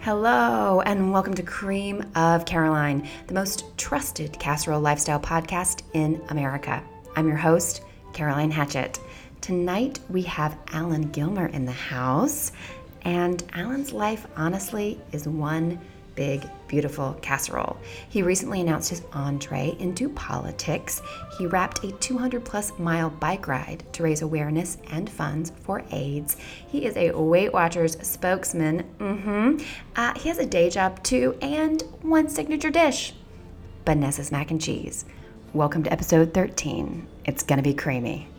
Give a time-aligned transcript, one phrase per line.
[0.00, 6.82] Hello, and welcome to Cream of Caroline, the most trusted casserole lifestyle podcast in America.
[7.16, 7.82] I'm your host,
[8.14, 8.98] Caroline Hatchett.
[9.42, 12.52] Tonight we have Alan Gilmer in the house,
[13.02, 15.78] and Alan's life, honestly, is one
[16.14, 17.76] big, beautiful casserole.
[18.08, 21.02] He recently announced his entree into politics.
[21.36, 26.38] He wrapped a 200 plus mile bike ride to raise awareness and funds for AIDS.
[26.66, 28.84] He is a Weight Watchers spokesman.
[28.96, 29.62] Mm-hmm.
[29.94, 33.12] Uh, he has a day job too, and one signature dish
[33.84, 35.04] Vanessa's mac and cheese.
[35.52, 37.06] Welcome to episode 13.
[37.26, 38.31] It's gonna be creamy.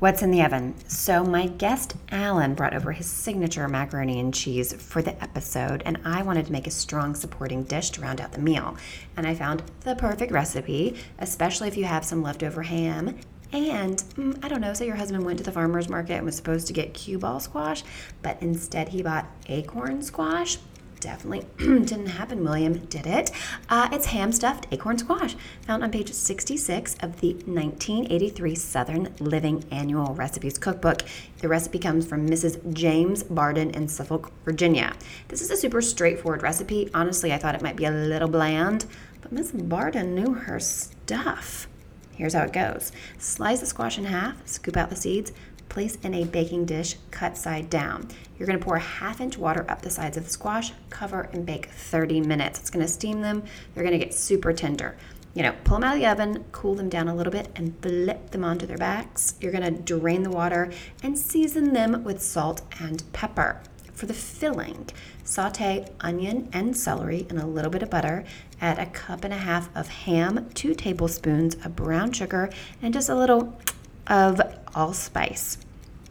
[0.00, 0.74] What's in the oven?
[0.88, 6.00] So, my guest Alan brought over his signature macaroni and cheese for the episode, and
[6.04, 8.76] I wanted to make a strong supporting dish to round out the meal.
[9.16, 13.20] And I found the perfect recipe, especially if you have some leftover ham.
[13.52, 16.34] And mm, I don't know, say your husband went to the farmer's market and was
[16.34, 17.84] supposed to get cue ball squash,
[18.20, 20.58] but instead he bought acorn squash
[21.04, 23.30] definitely didn't happen, William, did it?
[23.68, 29.62] Uh, it's ham stuffed acorn squash, found on page 66 of the 1983 Southern Living
[29.70, 31.02] Annual Recipes Cookbook.
[31.38, 32.72] The recipe comes from Mrs.
[32.72, 34.94] James Barden in Suffolk, Virginia.
[35.28, 36.90] This is a super straightforward recipe.
[36.94, 38.86] Honestly, I thought it might be a little bland,
[39.20, 41.68] but Miss Barden knew her stuff.
[42.12, 45.32] Here's how it goes slice the squash in half, scoop out the seeds,
[45.74, 48.08] place in a baking dish cut side down.
[48.38, 51.44] You're to pour a half inch water up the sides of the squash, cover, and
[51.44, 52.60] bake 30 minutes.
[52.60, 53.42] It's to steam them.
[53.74, 54.96] They're to get super tender.
[55.34, 57.76] You know, pull them out of the oven, cool them down a little bit, and
[57.82, 59.34] flip them onto their backs.
[59.40, 60.70] You're to drain the water
[61.02, 63.60] and season them with salt and pepper.
[63.94, 64.90] For the filling,
[65.24, 68.24] saute onion and celery in a little bit of butter.
[68.60, 72.48] Add a cup and a half of ham, two tablespoons of brown sugar,
[72.80, 73.58] and just a little
[74.06, 74.40] of
[74.74, 75.58] allspice.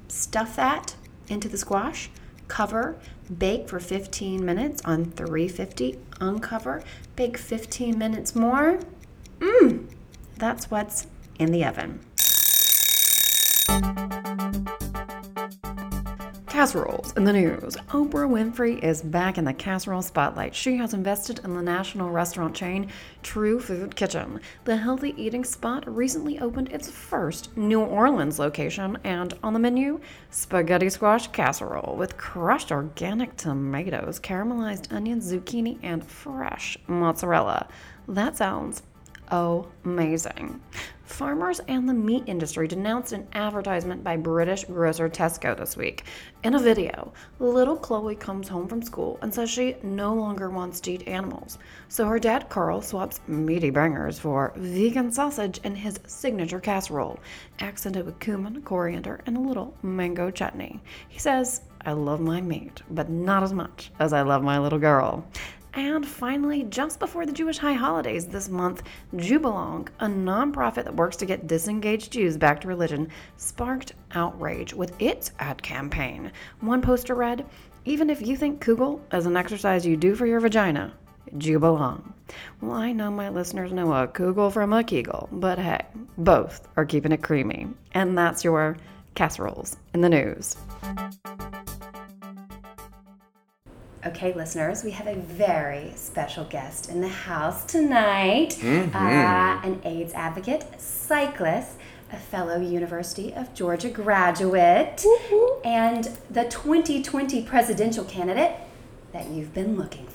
[0.08, 0.96] Stuff that
[1.28, 2.10] into the squash,
[2.48, 3.00] cover,
[3.38, 6.84] bake for 15 minutes on 350, uncover,
[7.16, 8.80] bake 15 minutes more.
[9.40, 9.88] Mmm,
[10.38, 11.08] that's what's
[11.40, 12.00] in the oven.
[16.64, 17.76] Casseroles in the news.
[17.90, 20.56] Oprah Winfrey is back in the casserole spotlight.
[20.56, 22.90] She has invested in the national restaurant chain
[23.22, 24.40] True Food Kitchen.
[24.64, 30.00] The healthy eating spot recently opened its first New Orleans location, and on the menu,
[30.30, 37.68] spaghetti squash casserole with crushed organic tomatoes, caramelized onions, zucchini, and fresh mozzarella.
[38.08, 38.84] That sounds
[39.30, 40.62] amazing.
[41.14, 46.06] Farmers and the meat industry denounced an advertisement by British grocer Tesco this week.
[46.44, 50.80] In a video, little Chloe comes home from school and says she no longer wants
[50.82, 51.60] to eat animals.
[51.88, 57.20] So her dad Carl swaps meaty bangers for vegan sausage in his signature casserole,
[57.60, 60.82] accented with cumin, coriander, and a little mango chutney.
[61.10, 64.80] He says, I love my meat, but not as much as I love my little
[64.80, 65.24] girl.
[65.76, 68.84] And finally, just before the Jewish high holidays this month,
[69.16, 74.94] JewBelong, a nonprofit that works to get disengaged Jews back to religion, sparked outrage with
[75.02, 76.32] its ad campaign.
[76.60, 77.46] One poster read,
[77.86, 80.94] Even if you think Kugel is an exercise you do for your vagina,
[81.38, 82.14] JewBelong.
[82.62, 85.82] Well, I know my listeners know a Kugel from a Kegel, but hey,
[86.20, 87.68] both are keeping it creamy.
[87.94, 88.78] And that's your
[89.16, 90.56] casseroles in the news.
[94.06, 98.96] Okay, listeners, we have a very special guest in the house tonight Mm-hmm.
[98.96, 101.72] uh, an AIDS advocate, cyclist,
[102.12, 105.06] a fellow University of Georgia graduate,
[105.64, 108.52] and the 2020 presidential candidate
[109.14, 110.13] that you've been looking for,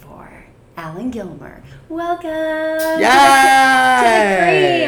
[0.78, 1.61] Alan Gilmer.
[1.89, 3.09] Welcome to the.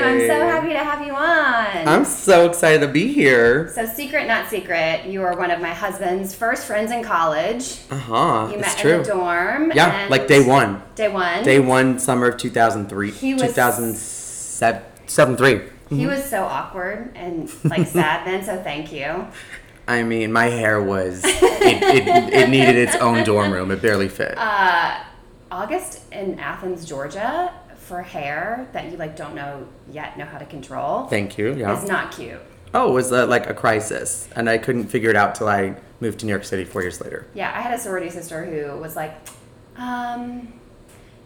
[0.01, 1.89] I'm so happy to have you on.
[1.89, 3.67] I'm so excited to be here.
[3.75, 7.79] so, secret, not secret, you were one of my husband's first friends in college.
[7.91, 8.47] Uh huh.
[8.53, 8.93] You It's met true.
[8.99, 9.73] in the dorm.
[9.75, 10.81] Yeah, like day one.
[10.95, 11.43] Day one.
[11.43, 13.11] Day one, summer of 2003.
[13.11, 14.83] He was- 2007.
[15.09, 15.61] 2003.
[15.99, 19.27] He was so awkward and like sad then, so thank you.
[19.89, 23.73] I mean, my hair was, it, it, it needed its own dorm room.
[23.73, 24.35] It barely fit.
[24.37, 25.01] Uh,
[25.51, 30.47] August in Athens, Georgia, for hair that you like don't know yet know how to
[30.47, 31.55] control Thank you.
[31.55, 31.77] Yeah.
[31.81, 32.41] is not cute.
[32.73, 34.29] Oh, it was uh, like a crisis.
[34.37, 37.01] And I couldn't figure it out till I moved to New York City four years
[37.01, 37.27] later.
[37.35, 39.13] Yeah, I had a sorority sister who was like,
[39.77, 40.53] um,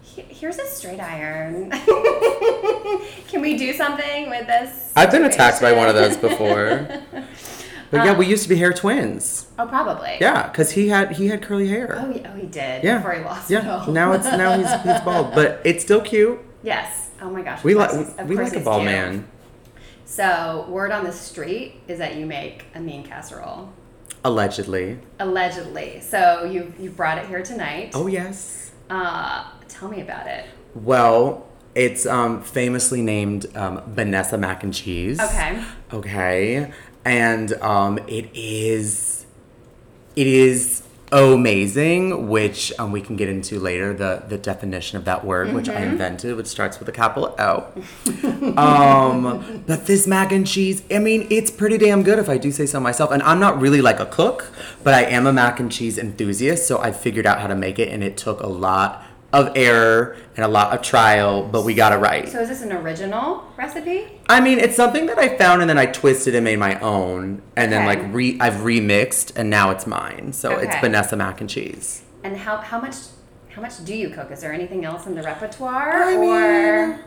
[0.00, 1.70] he- here's a straight iron.
[3.28, 4.92] Can we do something with this?
[4.96, 6.88] I've been attacked by one of those before.
[7.94, 9.46] But yeah, we used to be hair twins.
[9.58, 10.17] oh, probably.
[10.20, 11.96] Yeah, because he had he had curly hair.
[11.99, 12.85] Oh, he, oh, he did.
[12.85, 12.99] Yeah.
[12.99, 13.76] Before he lost it Yeah.
[13.76, 13.93] all.
[13.93, 16.38] Now it's now he's he's bald, but it's still cute.
[16.62, 17.11] Yes.
[17.20, 17.62] Oh my gosh.
[17.64, 18.91] We like of we like a ball cute.
[18.91, 19.29] man.
[20.06, 23.73] So, word on the street is that you make a mean casserole.
[24.25, 24.99] Allegedly.
[25.19, 26.00] Allegedly.
[26.00, 27.93] So, you you brought it here tonight.
[27.94, 28.73] Oh yes.
[28.91, 30.44] Uh, tell me about it.
[30.75, 35.19] Well, it's um, famously named um, Vanessa mac and cheese.
[35.20, 35.64] Okay.
[35.93, 36.73] Okay.
[37.04, 39.26] And um, it is
[40.16, 45.24] it is amazing, which um, we can get into later the the definition of that
[45.24, 48.54] word, which I invented, which starts with a capital O.
[48.56, 52.50] um, but this mac and cheese, I mean, it's pretty damn good if I do
[52.50, 53.10] say so myself.
[53.10, 54.52] And I'm not really like a cook,
[54.82, 57.78] but I am a mac and cheese enthusiast, so I figured out how to make
[57.78, 59.04] it, and it took a lot
[59.34, 62.28] of error and a lot of trial, but we got it right.
[62.28, 64.20] So, is this an original recipe?
[64.28, 67.42] I mean, it's something that I found and then I twisted and made my own,
[67.56, 68.00] and then Okay.
[68.02, 70.32] like re I've remixed and now it's mine.
[70.32, 72.02] So it's Vanessa mac and cheese.
[72.22, 72.94] And how how much
[73.54, 74.31] how much do you cook?
[74.31, 76.98] Is there anything else in the repertoire I or mean-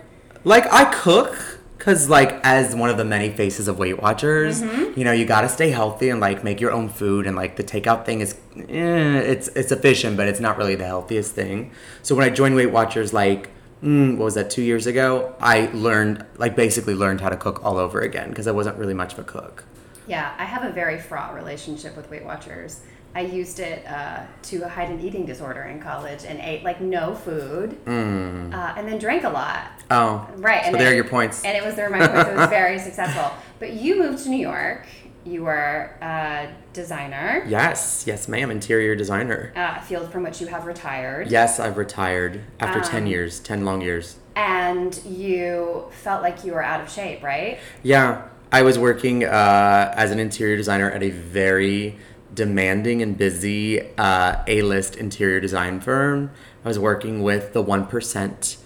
[0.44, 5.00] Like I cook because like as one of the many faces of Weight Watchers, Mm-hmm.
[5.00, 7.63] you know, you gotta stay healthy and like make your own food, and like the
[7.63, 11.71] takeout thing is, eh, it's it's efficient, but it's not really the healthiest thing.
[12.03, 13.50] So when I joined Weight Watchers, like.
[13.83, 14.50] Mm, what was that?
[14.50, 18.47] Two years ago, I learned, like, basically learned how to cook all over again because
[18.47, 19.65] I wasn't really much of a cook.
[20.07, 22.81] Yeah, I have a very fraught relationship with Weight Watchers.
[23.17, 27.15] I used it uh, to hide an eating disorder in college and ate like no
[27.15, 29.71] food, uh, and then drank a lot.
[29.89, 30.61] Oh, Right.
[30.61, 30.65] Mm.
[30.65, 31.43] So and there it- are your points.
[31.43, 32.29] And it was there my points.
[32.29, 33.31] It was very successful.
[33.57, 34.85] But you moved to New York.
[35.25, 38.51] You were a designer, Yes, yes, ma'am.
[38.51, 39.51] Interior designer.
[39.55, 41.29] uh, a field from which you have retired.
[41.31, 44.17] Yes, I've retired after 10 Um, years, 10 long years.
[44.35, 47.57] And you felt like you were out of shape, right?
[47.81, 48.21] Yeah,
[48.51, 51.97] I was working uh, as an interior designer at a very
[52.38, 56.31] demanding and busy uh, A list interior design firm.
[56.63, 58.57] I was working with the 1%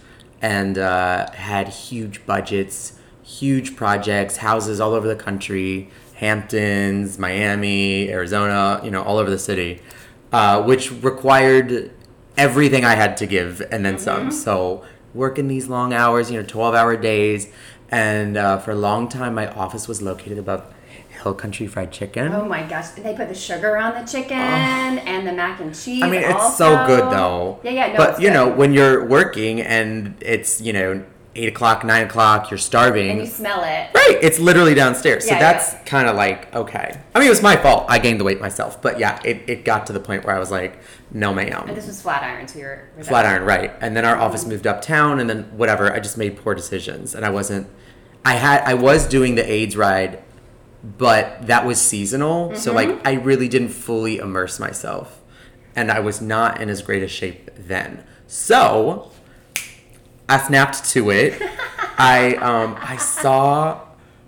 [0.42, 8.80] and uh, had huge budgets, huge projects, houses all over the country Hamptons, Miami, Arizona,
[8.84, 9.82] you know, all over the city,
[10.32, 11.92] uh, which required
[12.38, 14.30] everything I had to give and then some.
[14.32, 14.86] So
[15.16, 17.52] working these long hours, you know, 12 hour days.
[17.90, 20.72] And uh, for a long time, my office was located above
[21.22, 22.32] Hill Country Fried Chicken.
[22.34, 22.90] Oh my gosh!
[22.90, 26.04] They put the sugar on the chicken and the mac and cheese.
[26.04, 26.76] I mean, it's also.
[26.76, 27.60] so good though.
[27.64, 27.98] Yeah, yeah, no.
[27.98, 28.34] but you good.
[28.34, 31.04] know, when you're working and it's you know
[31.36, 33.12] eight o'clock, nine o'clock, you're starving.
[33.12, 33.90] and you smell it.
[33.94, 35.26] Right, it's literally downstairs.
[35.26, 35.84] So Yeah, that's yeah.
[35.84, 37.00] kind of like okay.
[37.16, 37.86] I mean, it was my fault.
[37.88, 40.40] I gained the weight myself, but yeah, it, it got to the point where I
[40.40, 40.80] was like,
[41.12, 41.66] no, ma'am.
[41.68, 43.72] And this was Flatiron, so you're Flatiron, right?
[43.82, 45.94] And then our office moved uptown, and then whatever.
[45.94, 47.68] I just made poor decisions, and I wasn't.
[48.26, 50.22] I had I was doing the AIDS ride,
[50.84, 55.22] but that was seasonal, so like I really didn't fully immerse myself,
[55.76, 58.04] and I was not in as great a shape then.
[58.28, 59.12] So
[60.28, 61.42] I snapped to it.
[61.98, 63.82] I um I saw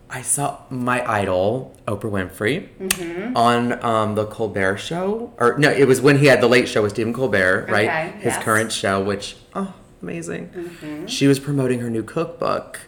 [0.10, 6.02] I saw my idol Oprah Winfrey on um, the Colbert Show, or no, it was
[6.02, 7.88] when he had the Late Show with Stephen Colbert, right?
[7.90, 8.44] Okay, His yes.
[8.44, 9.74] current show, which oh
[10.04, 11.08] amazing.
[11.08, 12.82] She was promoting her new cookbook.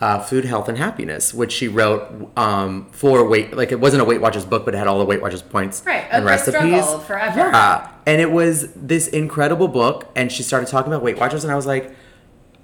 [0.00, 3.56] Uh, food, health, and happiness, which she wrote um, for weight.
[3.56, 5.82] Like it wasn't a Weight Watchers book, but it had all the Weight Watchers points
[5.84, 6.84] Right, and recipes.
[7.04, 7.38] forever.
[7.40, 10.08] Yeah, and it was this incredible book.
[10.14, 11.92] And she started talking about Weight Watchers, and I was like,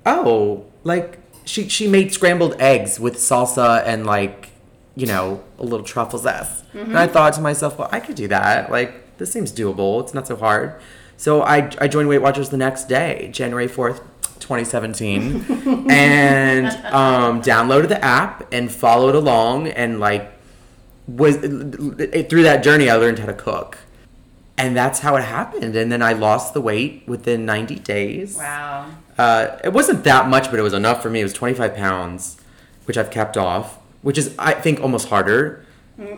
[0.07, 4.51] oh, like she she made scrambled eggs with salsa and like
[4.95, 6.65] you know a little truffle zest.
[6.73, 8.71] And I thought to myself, well, I could do that.
[8.71, 10.03] Like this seems doable.
[10.03, 10.81] It's not so hard.
[11.17, 14.01] So I I joined Weight Watchers the next day, January fourth.
[14.41, 20.31] 2017 and um, downloaded the app and followed along and like
[21.07, 23.79] was through that journey i learned how to cook
[24.57, 28.87] and that's how it happened and then i lost the weight within 90 days Wow.
[29.19, 31.21] uh, it wasn't that much, but it was enough for me.
[31.21, 32.37] It was 25 pounds,
[32.87, 35.64] which I've kept off, which is, I think, almost harder.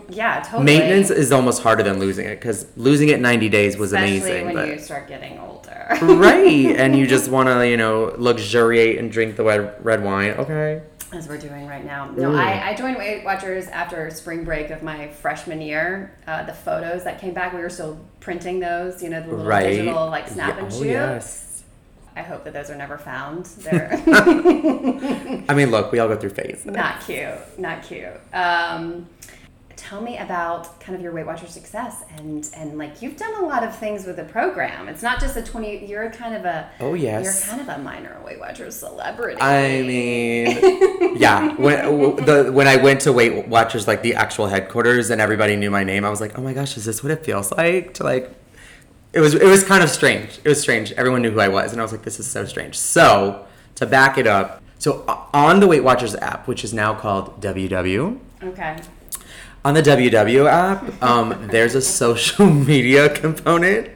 [0.09, 0.65] Yeah, totally.
[0.65, 4.45] Maintenance is almost harder than losing it because losing it 90 days was Especially amazing.
[4.47, 5.87] when but you start getting older.
[6.03, 10.31] right, and you just want to, you know, luxuriate and drink the red, red wine.
[10.33, 10.83] Okay.
[11.13, 12.11] As we're doing right now.
[12.11, 12.35] No.
[12.35, 16.13] I, I joined Weight Watchers after spring break of my freshman year.
[16.27, 19.45] Uh, the photos that came back, we were still printing those, you know, the little
[19.45, 19.71] Right.
[19.71, 20.89] digital like snap Yeah, and oh, shoot.
[20.89, 21.63] yes.
[22.17, 23.45] I hope that those are never found.
[23.59, 23.91] They're
[25.49, 26.65] I mean, look, we all go through phases.
[26.67, 27.35] not cute.
[27.59, 28.09] Not cute.
[28.33, 29.07] Um,
[29.89, 33.47] tell me about kind of your Weight Watcher success and and like you've done a
[33.47, 34.89] lot of things with the program.
[34.89, 35.87] It's not just a twenty.
[35.87, 37.25] You're kind of a Oh, yes.
[37.25, 39.41] You're kind of a minor Weight Watchers celebrity.
[39.41, 41.55] I mean, yeah.
[41.55, 45.71] When the when I went to Weight Watchers, like the actual headquarters, and everybody knew
[45.71, 48.03] my name, I was like, oh my gosh, is this what it feels like to
[48.05, 48.31] like?
[49.13, 50.39] It was it was kind of strange.
[50.45, 50.93] It was strange.
[50.93, 52.77] Everyone knew who I was, and I was like, this is so strange.
[52.77, 57.41] So to back it up, So on the Weight Watchers app, which is now called
[57.41, 58.77] WW, Okay.
[59.67, 63.91] On the WW app, um, there's a social media component.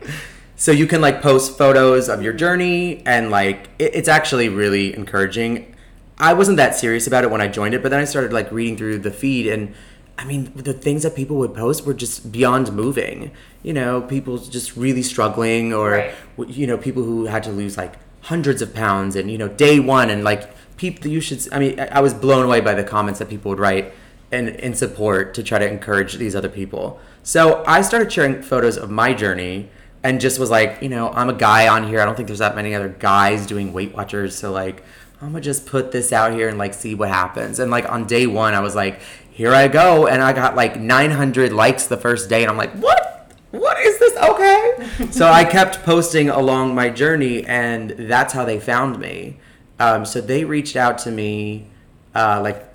[0.56, 4.92] So you can like post photos of your journey, and like it, it's actually really
[4.92, 5.72] encouraging.
[6.18, 8.50] I wasn't that serious about it when I joined it, but then I started like
[8.50, 9.72] reading through the feed, and
[10.18, 13.30] I mean, the things that people would post were just beyond moving.
[13.62, 16.12] You know, people just really struggling, or Right.
[16.48, 19.78] you know, people who had to lose like hundreds of pounds, and you know, day
[19.78, 21.40] one, and like people, you should.
[21.52, 23.94] I mean, I was blown away by the comments that people would write
[24.32, 27.00] and in support to try to encourage these other people.
[27.22, 29.70] So I started sharing photos of my journey
[30.02, 32.00] and just was like, you know, I'm a guy on here.
[32.00, 34.36] I don't think there's that many other guys doing Weight Watchers.
[34.36, 34.82] So like,
[35.20, 37.58] I'm gonna just put this out here and like see what happens.
[37.58, 40.78] And like on day one, I was like, here I go, and I got like
[40.78, 43.32] 900 likes the first day, and I'm like, what?
[43.52, 44.16] What is this?
[44.16, 45.08] Okay.
[45.10, 49.38] so I kept posting along my journey, and that's how they found me.
[49.78, 51.68] Um, so they reached out to me,
[52.14, 52.69] uh, like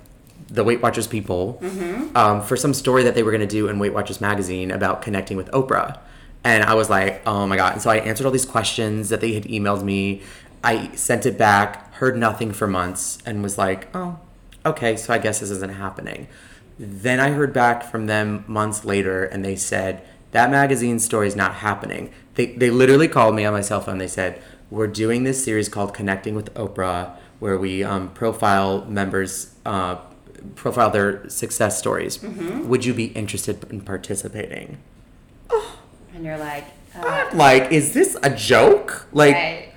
[0.48, 1.58] the Weight Watchers people,
[2.14, 5.02] um, for some story that they were going to do in Weight Watchers magazine about
[5.02, 5.98] connecting with Oprah.
[6.44, 7.72] And I was like, oh my God.
[7.72, 10.22] And so I answered all these questions that they had emailed me.
[10.62, 14.18] I sent it back, heard nothing for months, and was like, oh,
[14.64, 16.28] okay, so I guess this isn't happening.
[16.78, 21.36] Then I heard back from them months later, and they said, that magazine story is
[21.36, 22.12] not happening.
[22.34, 23.98] They, they literally called me on my cell phone.
[23.98, 29.54] They said, we're doing this series called Connecting with Oprah, where we um, profile members,
[29.64, 29.96] uh,
[30.54, 32.22] profile their success stories.
[32.22, 34.78] Would you be interested in participating?
[36.14, 36.64] And you're like,
[36.94, 39.06] uh, like, is this a joke?
[39.12, 39.72] Like, right.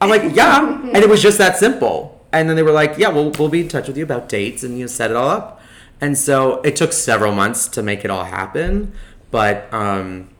[0.00, 0.80] I'm like, yeah.
[0.82, 2.24] and it was just that simple.
[2.32, 4.62] And then they were like, yeah, we'll, we'll be in touch with you about dates
[4.62, 5.60] and you know, set it all up.
[6.00, 8.92] And so it took several months to make it all happen.
[9.30, 10.30] But um,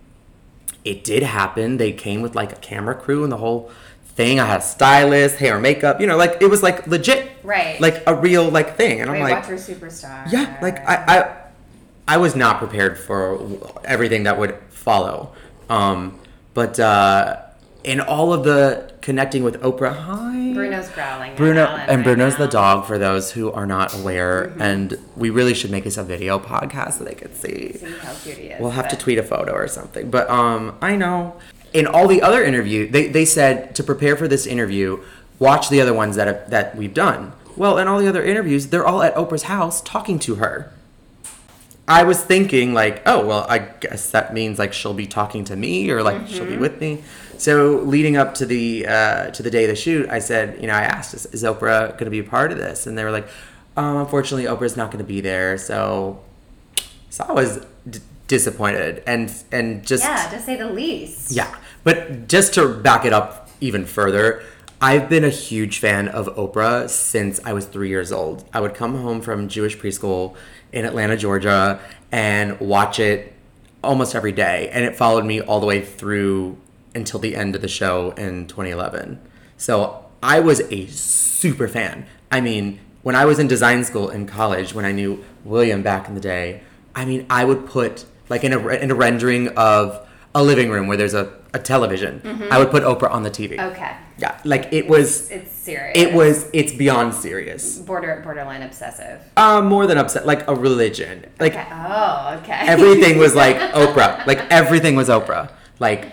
[0.84, 1.76] it did happen.
[1.76, 3.70] They came with like a camera crew and the whole
[4.04, 4.40] thing.
[4.40, 7.19] I had a stylist, hair makeup, you know, like it was like legit.
[7.50, 7.80] Right.
[7.80, 9.00] Like a real like thing.
[9.00, 10.30] And I'm like, Watcher superstar.
[10.30, 11.36] yeah, like I, I,
[12.14, 13.22] I was not prepared for
[13.84, 15.32] everything that would follow.
[15.68, 16.18] Um,
[16.54, 17.42] but uh,
[17.84, 21.34] in all of the connecting with Oprah, hi, Bruno's growling.
[21.36, 24.62] Bruno, and right Bruno's the dog for those who are not aware, Mm-hmm.
[24.62, 27.72] and we really should make this a video podcast so they could see.
[27.72, 28.60] See how cute he is.
[28.60, 30.10] We'll have to tweet a photo or something.
[30.10, 31.36] But um, I know.
[31.72, 35.02] In all the other interview, they, they said to prepare for this interview,
[35.38, 37.32] watch the other ones that have, that we've done.
[37.56, 40.72] Well, in all the other interviews, they're all at Oprah's house talking to her.
[41.88, 45.56] I was thinking like, oh well, I guess that means like she'll be talking to
[45.56, 47.02] me or like she'll be with me.
[47.36, 50.68] So leading up to the uh, to the day of the shoot, I said, you
[50.68, 52.86] know, I asked, is, is Oprah going to be a part of this?
[52.86, 53.26] And they were like,
[53.76, 55.58] um, unfortunately, Oprah's not going to be there.
[55.58, 56.20] So,
[57.08, 61.32] so I was d- disappointed and and just Yeah, to say the least.
[61.32, 61.52] yeah,
[61.82, 64.44] but just to back it up even further,
[64.82, 68.48] I've been a huge fan of Oprah since I was three years old.
[68.50, 70.34] I would come home from Jewish preschool
[70.72, 73.34] in Atlanta, Georgia, and watch it
[73.84, 76.56] almost every day, and it followed me all the way through
[76.94, 79.20] until the end of the show in 2011.
[79.58, 82.06] So I was a super fan.
[82.32, 86.08] I mean, when I was in design school in college, when I knew William back
[86.08, 86.62] in the day,
[86.94, 90.86] I mean, I would put like in a in a rendering of a living room
[90.86, 92.52] where there's a, a television, mm-hmm.
[92.52, 93.58] I would put Oprah on the TV.
[93.58, 93.96] Okay.
[94.20, 95.96] Yeah, like it was It's serious.
[95.96, 97.78] it was it's beyond serious.
[97.78, 99.20] border borderline obsessive.
[99.36, 101.24] Uh, more than upset, like a religion.
[101.40, 101.66] Like Okay.
[101.72, 102.52] Oh, okay.
[102.66, 104.26] everything was like Oprah.
[104.26, 105.52] Like everything was Oprah.
[105.78, 106.10] Like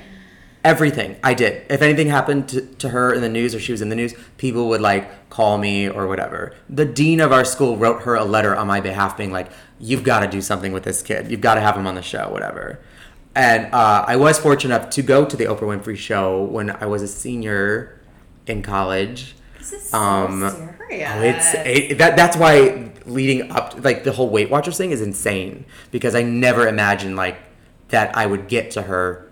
[0.64, 1.64] everything I did.
[1.70, 4.14] If anything happened to, to her in the news or she was in the news,
[4.38, 6.54] people would like call me or whatever.
[6.70, 9.50] The dean of our school wrote her a letter on my behalf being like,
[9.80, 11.30] you've got to do something with this kid.
[11.32, 12.80] You've got to have him on the show, whatever.
[13.36, 16.86] And uh, I was fortunate enough to go to the Oprah Winfrey show when I
[16.88, 17.97] was a senior
[18.48, 19.36] in college.
[19.60, 20.40] this is so Um,
[20.88, 21.10] serious.
[21.14, 22.16] Oh, it's it, that.
[22.16, 26.68] That's why leading up, like the whole Weight Watchers thing, is insane because I never
[26.68, 27.38] imagined like
[27.90, 29.30] that I would get to her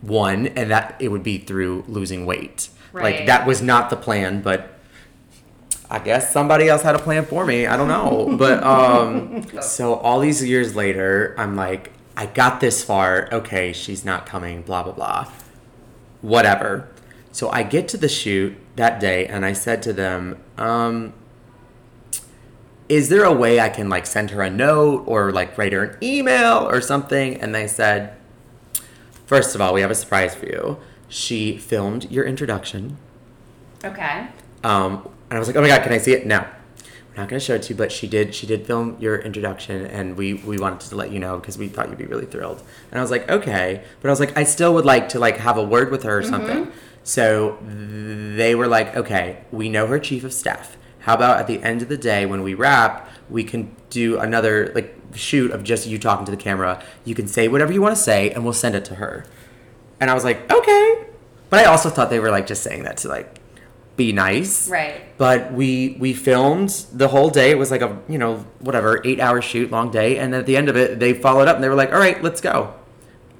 [0.00, 2.68] one, and that it would be through losing weight.
[2.92, 3.16] Right.
[3.16, 4.72] Like that was not the plan, but
[5.90, 7.66] I guess somebody else had a plan for me.
[7.66, 12.82] I don't know, but um, so all these years later, I'm like, I got this
[12.82, 13.28] far.
[13.32, 14.62] Okay, she's not coming.
[14.62, 15.30] Blah blah blah.
[16.22, 16.88] Whatever.
[17.36, 21.12] So I get to the shoot that day, and I said to them, um,
[22.88, 25.82] "Is there a way I can like send her a note or like write her
[25.84, 28.14] an email or something?" And they said,
[29.26, 30.78] First of all, we have a surprise for you.
[31.08, 32.96] She filmed your introduction.
[33.84, 34.28] okay.
[34.64, 36.24] Um, and I was like, oh my god, can I see it?
[36.24, 38.34] No, we're not gonna show it to you, but she did.
[38.34, 41.68] She did film your introduction, and we we wanted to let you know because we
[41.68, 42.62] thought you'd be really thrilled.
[42.90, 45.36] And I was like, okay, but I was like, I still would like to like
[45.36, 46.72] have a word with her or something.
[47.06, 51.62] So they were like, okay, we know her chief of staff how about at the
[51.62, 55.86] end of the day when we wrap, we can do another like shoot of just
[55.86, 56.82] you talking to the camera.
[57.04, 59.24] You can say whatever you want to say, and we'll send it to her.
[60.00, 61.06] And I was like, okay.
[61.48, 63.38] But I also thought they were like just saying that to like
[63.94, 64.68] be nice.
[64.68, 65.16] Right.
[65.16, 67.52] But we we filmed the whole day.
[67.52, 70.18] It was like a you know whatever eight hour shoot, long day.
[70.18, 72.20] And at the end of it, they followed up and they were like, all right,
[72.20, 72.74] let's go.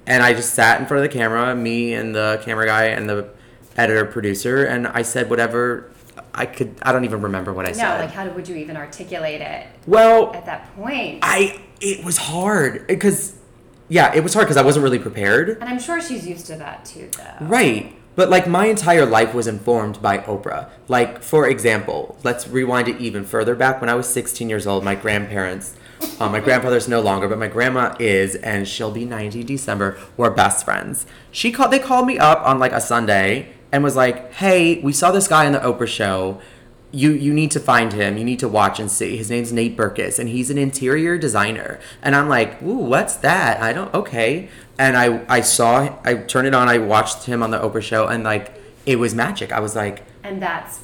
[0.05, 3.09] And I just sat in front of the camera, me and the camera guy and
[3.09, 3.29] the
[3.77, 5.91] editor producer, and I said whatever
[6.33, 6.75] I could.
[6.81, 7.83] I don't even remember what I said.
[7.83, 8.01] No, said.
[8.01, 11.19] like how would you even articulate it well, at that point?
[11.21, 13.35] I it was hard because
[13.89, 15.49] yeah, it was hard because I wasn't really prepared.
[15.49, 17.45] and I'm sure she's used to that too, though.
[17.45, 17.93] Right.
[18.15, 20.69] But like my entire life was informed by Oprah.
[20.87, 24.83] Like for example, let's rewind it even further back when I was 16 years old.
[24.83, 25.75] My grandparents,
[26.19, 29.99] uh, my grandfather's no longer, but my grandma is, and she'll be 90 December.
[30.17, 31.05] We're best friends.
[31.31, 31.71] She called.
[31.71, 35.27] They called me up on like a Sunday and was like, "Hey, we saw this
[35.27, 36.39] guy on the Oprah show."
[36.89, 38.17] you you need to find him.
[38.17, 39.17] You need to watch and see.
[39.17, 41.81] His name's Nate Berkus, and he's an interior designer.
[42.01, 43.61] And I'm like, ooh, what's that?
[43.61, 44.47] I don't okay.
[44.79, 46.69] And I I saw I turned it on.
[46.69, 48.53] I watched him on the Oprah show, and like
[48.85, 49.51] it was magic.
[49.51, 50.79] I was like, And that's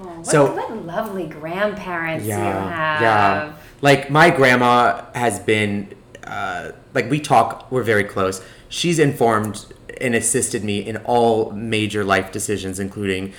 [0.00, 3.02] oh, what, So- what lovely grandparents you yeah, have.
[3.02, 3.52] yeah.
[3.80, 5.92] Like my grandma has been,
[6.24, 7.70] uh, like we talk.
[7.72, 8.40] We're very close.
[8.68, 9.66] She's informed
[10.02, 13.32] and assisted me in all major life decisions, including,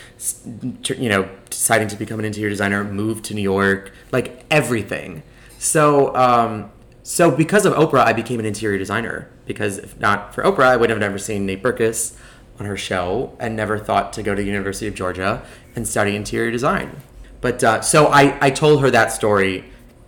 [0.85, 5.23] you know, deciding to become an interior designer, move to New York, like everything.
[5.59, 6.71] So, um,
[7.03, 9.29] so because of Oprah, I became an interior designer.
[9.45, 12.15] Because if not for Oprah, I would have never seen Nate Berkus
[12.59, 16.15] on her show and never thought to go to the University of Georgia and study
[16.15, 17.01] interior design.
[17.41, 19.65] But uh, so I, I told her that story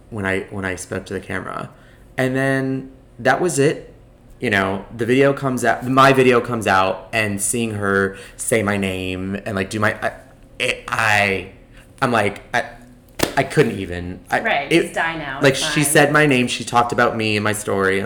[0.09, 1.69] when I when I spoke to the camera,
[2.17, 3.93] and then that was it.
[4.45, 8.77] You know, the video comes out, my video comes out, and seeing her say my
[8.77, 10.11] name and like do my, I,
[10.59, 11.51] it, I
[11.99, 12.69] I'm like I,
[13.35, 14.23] I couldn't even.
[14.29, 17.35] I, Right, it- just die now, Like she said my name, she talked about me
[17.37, 18.05] and my story.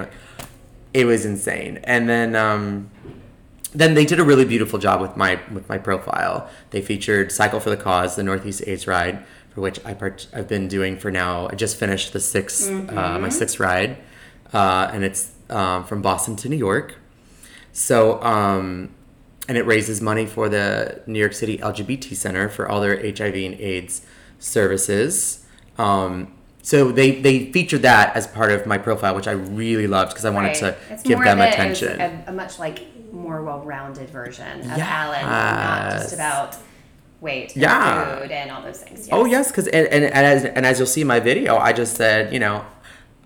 [0.94, 2.90] It was insane, and then um,
[3.76, 6.50] then they did a really beautiful job with my with my profile.
[6.70, 10.48] They featured Cycle for the Cause, the Northeast AIDS ride, for which I part- I've
[10.48, 11.50] been doing for now.
[11.50, 13.98] I just finished the 6th uh, my sixth ride,
[14.54, 16.96] uh, and it's um, from Boston to New York.
[17.72, 18.90] So, um,
[19.48, 23.36] and it raises money for the New York City LGBT Center for all their HIV
[23.36, 24.02] and AIDS
[24.40, 25.46] services.
[25.78, 30.12] Um, so they they featured that as part of my profile, which I really loved
[30.12, 30.58] because I wanted Right.
[30.58, 32.02] to It's give them of it as attention.
[32.02, 34.80] A, a much like more well-rounded version of Yes.
[34.82, 36.58] Alan, not just about
[37.22, 38.20] weight, and Yeah.
[38.20, 39.08] food, and all those things.
[39.12, 41.72] Oh yes, because and, and, and as and as you'll see in my video, I
[41.74, 42.66] just said you know,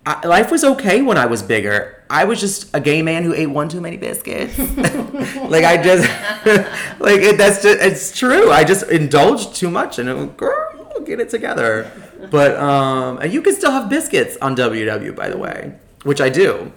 [0.05, 2.02] I, life was okay when I was bigger.
[2.13, 4.55] I was just a gay man who ate one too many biscuits.
[5.49, 6.07] like I just
[6.99, 8.51] like it, that's just it's true.
[8.51, 11.91] I just indulged too much, and it, was, girl, get it together.
[12.29, 15.73] But um, and you can still have biscuits on WW, by the way,
[16.03, 16.71] which I do.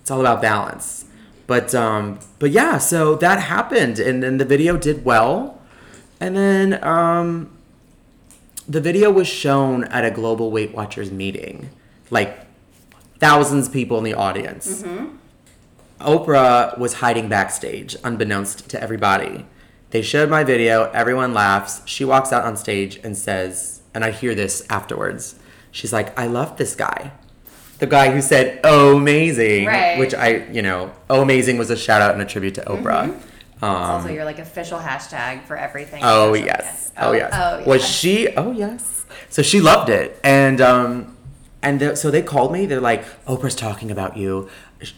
[0.00, 1.04] It's all about balance.
[1.46, 5.60] But um, but yeah, so that happened, and then the video did well,
[6.20, 7.50] and then um,
[8.66, 11.68] the video was shown at a global Weight Watchers meeting,
[12.10, 12.46] like
[13.26, 14.84] thousands of people in the audience.
[16.00, 19.46] Oprah was hiding backstage, unbeknownst to everybody.
[19.90, 21.82] They showed my video, everyone laughs.
[21.86, 25.36] She walks out on stage and says, and I hear this afterwards.
[25.70, 27.12] She's like, I love this guy.
[27.78, 29.66] The guy who said, oh, amazing.
[29.66, 29.98] Right.
[29.98, 33.08] Which I, you know, oh, amazing was a shout out and a tribute to Oprah.
[33.14, 36.00] It's Um, also your like official hashtag for everything.
[36.04, 36.90] Oh yes.
[36.96, 37.06] media.
[37.08, 37.30] Oh, yes.
[37.32, 38.28] Oh, Was she?
[38.36, 39.04] Oh yes.
[39.28, 41.16] So she loved it, and um,
[41.62, 42.66] and so they called me.
[42.66, 44.48] They're like, Oprah's talking about you.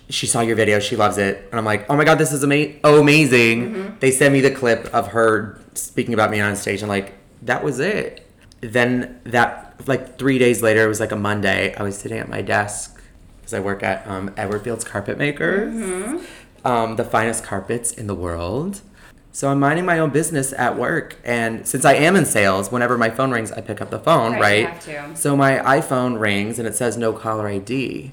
[0.08, 0.80] She saw your video.
[0.80, 3.74] She loves it, and I'm like, oh my god, this is ama- oh, amazing.
[3.74, 3.98] Mm-hmm.
[4.00, 7.62] They sent me the clip of her speaking about me on stage, and like that
[7.62, 8.26] was it.
[8.60, 11.74] Then that like three days later, it was like a Monday.
[11.74, 12.98] I was sitting at my desk
[13.40, 16.66] because I work at um, Edward Fields Carpet Makers Mm-hmm.
[16.66, 18.80] um, the finest carpets in the world.
[19.34, 22.96] So I'm minding my own business at work, and since I am in sales, whenever
[22.96, 24.58] my phone rings, I pick up the phone, Right, right?
[24.60, 24.66] you
[24.96, 25.16] have to.
[25.16, 28.12] So my iPhone rings and it says no caller ID,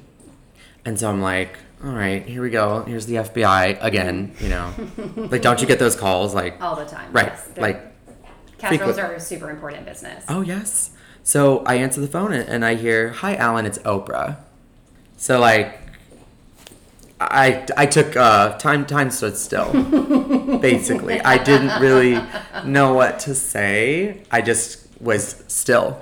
[0.83, 2.81] and so I'm like, all right, here we go.
[2.85, 4.33] Here's the FBI again.
[4.39, 4.73] You know,
[5.15, 6.33] like don't you get those calls?
[6.33, 7.11] Like, all the time.
[7.13, 7.27] right?
[7.27, 7.49] Yes.
[7.55, 7.93] Like,
[8.57, 10.25] casseroles frequent- are a super important business.
[10.27, 10.89] oh yes.
[11.23, 14.37] So I answer the phone and I hear, "Hi, Alan, it's Oprah."
[15.17, 15.80] So like,
[17.29, 19.71] I I took uh, time time stood still.
[20.59, 22.19] basically, I didn't really
[22.65, 24.23] know what to say.
[24.31, 26.01] I just was still,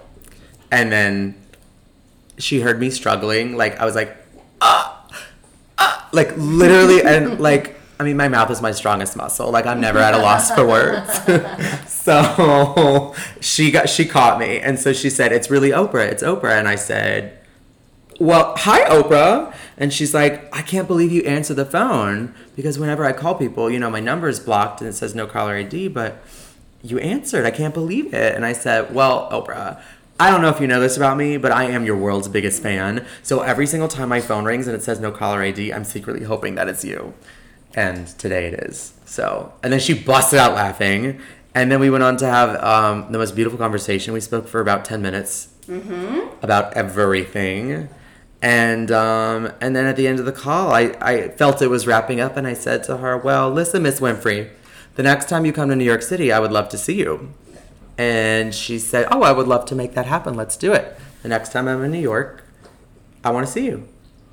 [0.72, 1.36] and then
[2.38, 3.58] she heard me struggling.
[3.58, 4.16] Like I was like,
[4.62, 5.06] ah,
[5.78, 7.76] ah, like literally, and like.
[8.02, 9.52] I mean, my mouth is my strongest muscle.
[9.52, 11.20] Like, I'm never at a loss for words.
[12.10, 16.10] So she got she caught me, and so she said, "It's really Oprah.
[16.10, 17.38] It's Oprah." And I said,
[18.20, 23.06] "Well, hi, Oprah." And she's like, "I can't believe you answer the phone because whenever
[23.06, 25.88] I call people, you know, my number is blocked and it says no caller ID,
[25.88, 26.22] but
[26.84, 27.46] you answered.
[27.46, 29.82] I can't believe it." And I said, "Well, Oprah."
[30.22, 32.62] I don't know if you know this about me, but I am your world's biggest
[32.62, 33.06] fan.
[33.24, 36.26] So every single time my phone rings and it says no caller ID, I'm secretly
[36.26, 37.14] hoping that it's you.
[37.74, 38.94] And today it is.
[39.06, 41.22] So, and then she busted out laughing.
[41.56, 44.14] And then we went on to have um, the most beautiful conversation.
[44.14, 45.50] We spoke for about 10 minutes
[46.42, 47.88] about everything.
[48.42, 51.86] And um, and then at the end of the call, I, I felt it was
[51.86, 54.50] wrapping up, and I said to her, Well, listen, Miss Winfrey,
[54.96, 57.34] the next time you come to New York City, I would love to see you.
[57.98, 60.36] And she said, Oh, I would love to make that happen.
[60.36, 60.98] Let's do it.
[61.22, 62.46] The next time I'm in New York,
[63.26, 63.90] I want to see you.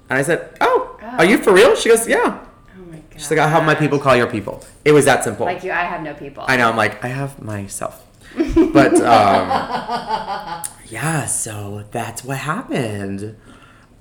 [0.08, 1.74] And I said, Oh, are you for real?
[1.74, 2.44] She goes, Yeah.
[2.76, 3.04] Oh my god.
[3.14, 4.64] She's like, I'll have my people call your people.
[4.84, 5.46] It was that simple.
[5.46, 6.44] Like you, I have no people.
[6.46, 6.68] I know.
[6.68, 8.04] I'm like, I have myself.
[8.36, 9.48] But um,
[10.88, 13.36] yeah, so that's what happened.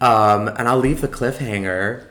[0.02, 2.06] Um, and I'll leave the cliffhanger.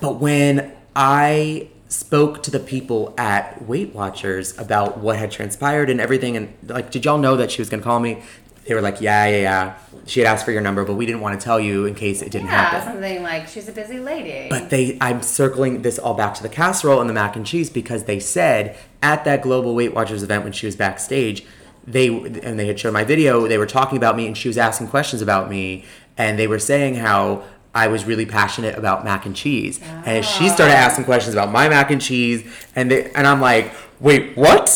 [0.00, 6.00] But when I spoke to the people at Weight Watchers about what had transpired and
[6.00, 8.22] everything, and like, did y'all know that she was gonna call me?
[8.66, 9.78] They were like, yeah, yeah, yeah.
[10.06, 12.22] She had asked for your number, but we didn't want to tell you in case
[12.22, 12.92] it didn't yeah, happen.
[12.92, 14.48] something like she's a busy lady.
[14.48, 17.70] But they, I'm circling this all back to the casserole and the mac and cheese
[17.70, 21.44] because they said at that Global Weight Watchers event when she was backstage,
[21.86, 23.48] they and they had shown my video.
[23.48, 25.84] They were talking about me and she was asking questions about me,
[26.16, 27.44] and they were saying how
[27.74, 29.80] I was really passionate about mac and cheese.
[29.82, 32.44] And she started asking questions about my mac and cheese,
[32.76, 34.68] and they, and I'm like, wait, what?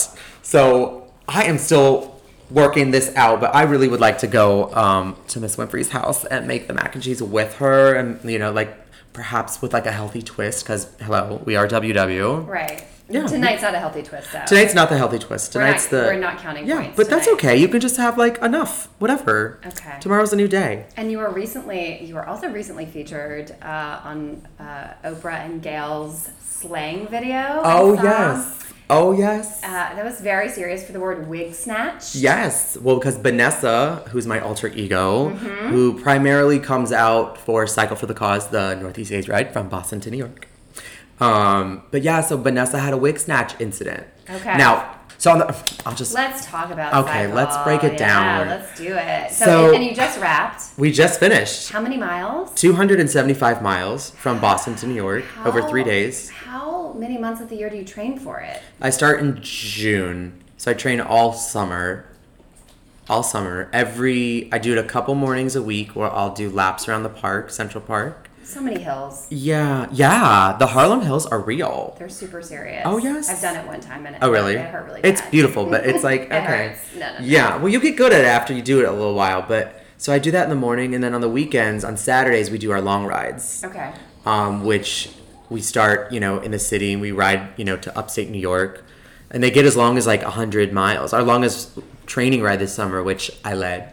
[0.43, 2.21] So I am still
[2.51, 6.25] working this out, but I really would like to go um, to Miss Winfrey's house
[6.25, 8.75] and make the mac and cheese with her, and you know, like
[9.13, 12.47] perhaps with like a healthy twist, because hello, we are WW.
[12.47, 12.87] right.
[13.09, 13.27] Yeah.
[13.27, 14.43] Tonight's not a healthy twist though.
[14.47, 15.55] Tonight's not the healthy twist.
[15.55, 17.39] We're not- Tonight's the we're not counting yeah, points but that's tonight.
[17.39, 17.57] okay.
[17.57, 19.61] You can just have like enough, whatever.
[19.65, 19.99] Okay.
[20.01, 20.87] Tomorrow's a new day.
[20.97, 26.31] And you were recently, you were also recently featured uh, on uh, Oprah and Gail's
[26.41, 27.61] slang video.
[27.65, 28.63] Oh yes.
[28.91, 29.61] Oh yes.
[29.63, 32.15] Uh, that was very serious for the word wig snatch.
[32.17, 32.77] Yes.
[32.77, 35.69] Well, because Vanessa, who's my alter ego, Mm-hmm.
[35.69, 40.01] who primarily comes out for Cycle for the Cause, the Northeast AIDS ride from Boston
[40.01, 40.49] to New York.
[41.21, 44.07] Um, but yeah, so Vanessa had a wig snatch incident.
[44.29, 44.57] Okay.
[44.57, 46.15] Now, so on the, I'll just.
[46.15, 47.35] Let's talk about Okay, cycle.
[47.37, 48.47] let's break it down.
[48.47, 49.31] Yeah, let's do it.
[49.33, 50.63] So, So- and you just wrapped.
[50.79, 51.71] we just finished.
[51.73, 52.53] How many miles?
[52.55, 56.29] 275 miles from Boston to New York over three days.
[56.31, 58.61] How many months of the year do you train for it?
[58.81, 62.05] I start in June, so I train all summer.
[63.09, 63.71] All summer.
[63.73, 67.09] Every I do it a couple mornings a week where I'll do laps around the
[67.09, 68.26] park, Central Park.
[68.47, 69.27] So many hills.
[69.29, 70.57] Yeah, yeah.
[70.59, 71.97] The Harlem Hills are real.
[71.99, 72.83] They're super serious.
[72.87, 73.29] Oh, yes?
[73.29, 74.55] I've done it one time and it, Oh really?
[74.55, 75.13] it hurt really Bad.
[75.15, 76.69] it's beautiful, but it's like It okay.
[76.69, 76.95] hurts.
[76.95, 77.25] No, no, no.
[77.25, 79.83] Yeah, well, you get good at it after you do it a little while, but
[79.99, 82.59] so I do that in the morning, and then on the weekends, on Saturdays, we
[82.59, 83.65] do our long rides.
[83.65, 83.93] Okay.
[84.25, 85.11] um, which
[85.51, 88.39] we start, you know, in the city and we ride, you know, to upstate New
[88.39, 88.85] York.
[89.31, 91.13] And they get as long as like 100 miles.
[91.13, 93.93] Our longest training ride this summer, which I led,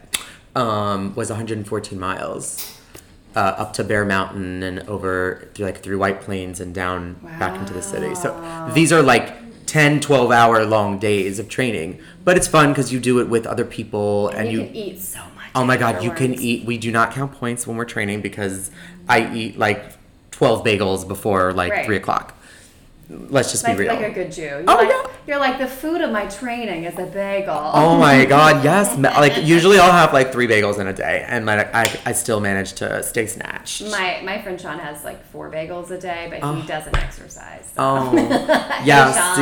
[0.56, 2.78] um, was 114 miles.
[3.36, 7.60] Uh, up to Bear Mountain and over through like through White Plains and down back
[7.60, 8.14] into the city.
[8.14, 12.00] So these are like 10, 12 hour long days of training.
[12.24, 14.76] But it's fun because you do it with other people and, And you, you can
[14.76, 15.50] eat so much.
[15.56, 16.66] Oh my god, you can eat.
[16.66, 18.70] We do not count points when we're training because
[19.10, 19.84] I eat like
[20.32, 21.86] 12 bagels before like Right.
[21.88, 22.38] 3 o'clock.
[23.30, 23.94] Let's just Like, be real.
[23.96, 24.42] like a good Jew.
[24.42, 25.12] You're, Oh, like, yeah.
[25.28, 27.54] you're like, the food of my training is a bagel.
[27.74, 28.98] oh my god, yes.
[28.98, 32.40] Like usually I'll have like 3 bagels in a day and my, I, I still
[32.40, 33.84] manage to stay snatched.
[33.90, 37.66] My, my friend Sean has like four bagels a day, but he doesn't exercise.
[37.76, 38.14] so- Oh,
[38.84, 39.12] yeah.
[39.14, 39.36] Sean.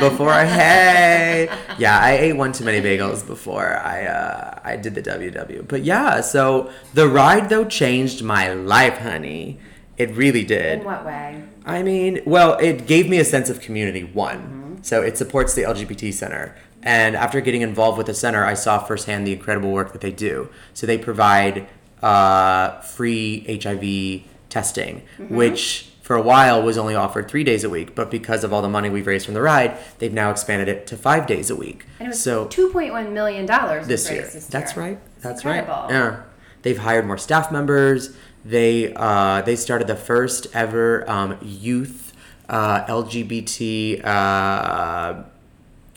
[0.00, 4.76] See, before I hey, yeah, I ate one too many bagels before I uh, I
[4.76, 5.66] did the WW.
[5.68, 9.58] But yeah, so the ride though changed my life, honey.
[9.96, 10.80] It really did.
[10.80, 11.42] In what way?
[11.68, 14.78] I mean, well, it gave me a sense of community, one.
[14.82, 16.56] So it supports the LGBT Center.
[16.82, 20.12] And after getting involved with the center, I saw firsthand the incredible work that they
[20.12, 20.48] do.
[20.74, 21.68] So they provide
[22.00, 27.94] uh, free HIV testing, which for a while was only offered three days a week.
[27.94, 30.86] But because of all the money we've raised from the ride, they've now expanded it
[30.86, 31.84] to five days a week.
[31.98, 33.44] And it was so $2.1 million
[33.86, 34.22] this year.
[34.22, 34.98] This That's right.
[35.20, 35.74] That's incredible.
[35.74, 35.90] right.
[35.90, 36.22] Yeah.
[36.62, 38.16] They've hired more staff members.
[38.48, 42.14] They uh, they started the first ever um, youth
[42.48, 45.22] uh, LGBT uh,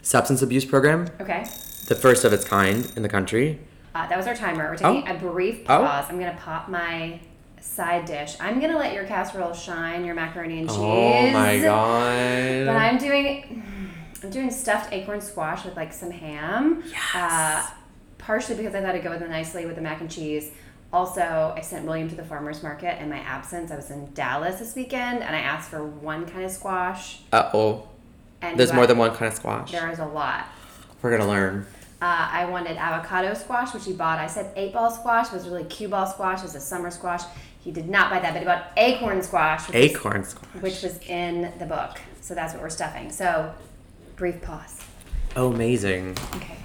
[0.01, 1.43] substance abuse program, Okay.
[1.87, 3.59] the first of its kind in the country.
[3.95, 4.69] Uh, that was our timer.
[4.69, 5.15] We're taking Oh.
[5.15, 5.81] a brief pause.
[5.81, 5.85] Oh.
[5.87, 6.05] pause.
[6.09, 7.21] I'm going to pop my
[7.61, 8.35] side dish.
[8.41, 10.77] I'm going to let your casserole shine, your macaroni and cheese.
[10.77, 12.65] Oh my god!
[12.65, 12.75] But!
[12.75, 13.63] I'm doing.
[14.23, 16.83] I'm doing stuffed acorn squash with like some ham.
[16.85, 17.15] Yes.
[17.15, 17.65] Uh,
[18.17, 20.51] partially because I thought it'd go with it nicely with the mac and cheese.
[20.93, 23.71] Also, I sent William to the farmer's market in my absence.
[23.71, 27.21] I was in Dallas this weekend and I asked for one kind of squash.
[27.31, 27.87] Uh oh.
[28.41, 29.71] There's more than one kind of squash.
[29.71, 30.47] There is a lot.
[31.01, 31.65] We're gonna learn.
[32.01, 34.17] Uh, I wanted avocado squash, which he bought.
[34.19, 37.21] I said eight ball squash was really cue ball squash, was a summer squash.
[37.63, 40.61] He did not buy that, but he bought acorn squash, which, was, Acorn squash.
[40.63, 42.01] which was in the book.
[42.19, 43.11] So that's what we're stuffing.
[43.11, 43.53] So,
[44.15, 44.79] brief pause.
[45.35, 46.17] Oh, amazing.
[46.37, 46.57] Okay.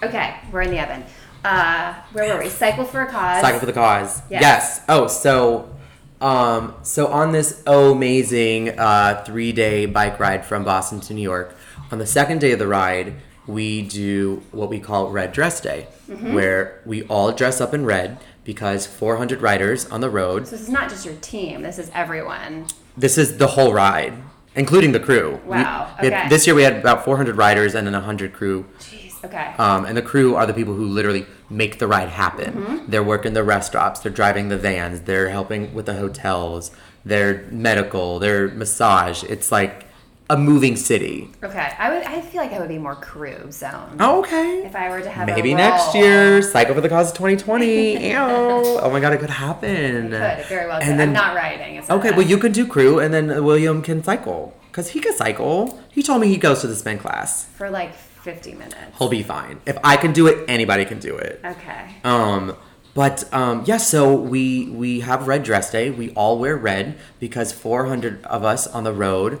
[0.00, 1.04] Okay, we're in the oven.
[1.44, 2.48] Uh, where were we?
[2.48, 3.40] Cycle for a cause.
[3.40, 4.22] Cycle for the cause.
[4.30, 4.42] Yes.
[4.42, 4.80] Yes.
[4.88, 5.74] Oh, so,
[6.20, 11.56] um, so on this amazing uh, three-day bike ride from Boston to New York,
[11.90, 13.14] on the second day of the ride,
[13.46, 16.32] we do what we call Red Dress Day, Mm-hmm.
[16.34, 20.46] where we all dress up in red because 400 riders on the road.
[20.46, 21.60] So this is not just your team.
[21.60, 22.66] This is everyone.
[22.96, 24.14] This is the whole ride,
[24.56, 25.38] including the crew.
[25.44, 26.28] We- Wow, it- okay.
[26.30, 28.64] this year we had about 400 riders and then 100 crew.
[28.80, 29.07] Jeez.
[29.28, 29.54] Okay.
[29.58, 32.52] Um, and the crew are the people who literally make the ride happen.
[32.54, 32.90] Mm-hmm.
[32.90, 36.70] They're working the rest stops, they're driving the vans, they're helping with the hotels,
[37.04, 39.22] they're medical, they're massage.
[39.24, 39.86] It's like
[40.30, 41.30] a moving city.
[41.42, 41.72] okay.
[41.78, 42.02] I would.
[42.02, 43.96] I feel like I would be more crew zone.
[43.98, 44.62] Oh, okay.
[44.66, 48.12] If I were to have Maybe next year, Cycle for the Cause of 2020.
[48.14, 50.10] Oh my god, it could happen.
[50.10, 50.76] Could very well.
[50.80, 50.98] And could.
[50.98, 51.82] then- I'm not riding.
[51.90, 54.54] Okay, well, you can do crew, and then William can cycle.
[54.70, 55.80] Because he can cycle.
[55.90, 57.46] He told me he goes to the spin class.
[57.56, 58.98] for like 50 minutes.
[58.98, 59.60] He'll be fine.
[59.66, 61.40] If I can do it, anybody can do it.
[61.44, 61.96] Okay.
[62.04, 62.56] Um,
[62.94, 65.90] but um, yeah, so we we have red dress day.
[65.90, 69.40] We all wear red because 400 of us on the road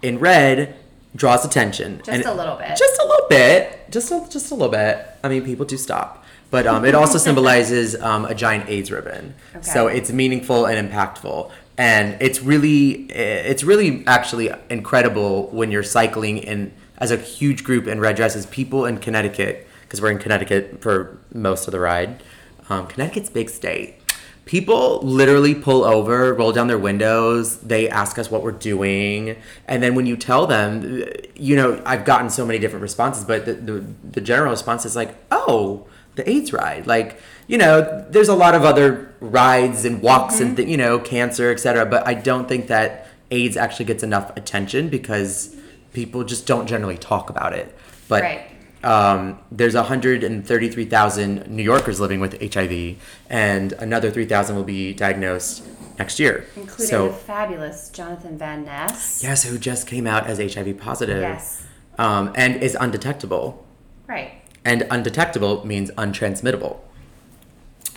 [0.00, 0.76] in red
[1.14, 2.00] draws attention.
[2.04, 2.76] Just a little bit.
[2.76, 3.90] Just a little bit.
[3.90, 5.06] Just a, just a little bit.
[5.22, 6.24] I mean, people do stop.
[6.50, 9.34] But um, it also symbolizes um, a giant AIDS ribbon.
[9.54, 9.62] Okay.
[9.62, 11.50] So it's meaningful and impactful.
[11.76, 17.86] And it's really, it's really actually incredible when you're cycling in as a huge group
[17.86, 18.46] in red dresses.
[18.46, 22.22] People in Connecticut, because we're in Connecticut for most of the ride.
[22.68, 23.96] Um, Connecticut's big state.
[24.44, 27.58] People literally pull over, roll down their windows.
[27.60, 31.02] They ask us what we're doing, and then when you tell them,
[31.34, 34.94] you know, I've gotten so many different responses, but the the, the general response is
[34.94, 40.02] like, "Oh, the AIDS ride." Like, you know, there's a lot of other rides and
[40.02, 41.86] walks and th- you know, cancer, etc.
[41.86, 45.56] But I don't think that AIDS actually gets enough attention because
[45.94, 47.74] people just don't generally talk about it.
[48.08, 48.42] But Right.
[48.84, 52.96] um, there's 133,000 New Yorkers living with HIV,
[53.30, 55.62] and another 3,000 will be diagnosed
[55.98, 56.44] next year.
[56.56, 59.22] Including so, the fabulous Jonathan Van Ness.
[59.22, 61.62] yes, who just came out as HIV positive, Yes.
[61.98, 63.64] um, and is undetectable.
[64.06, 64.32] Right.
[64.66, 66.76] And undetectable means untransmittable.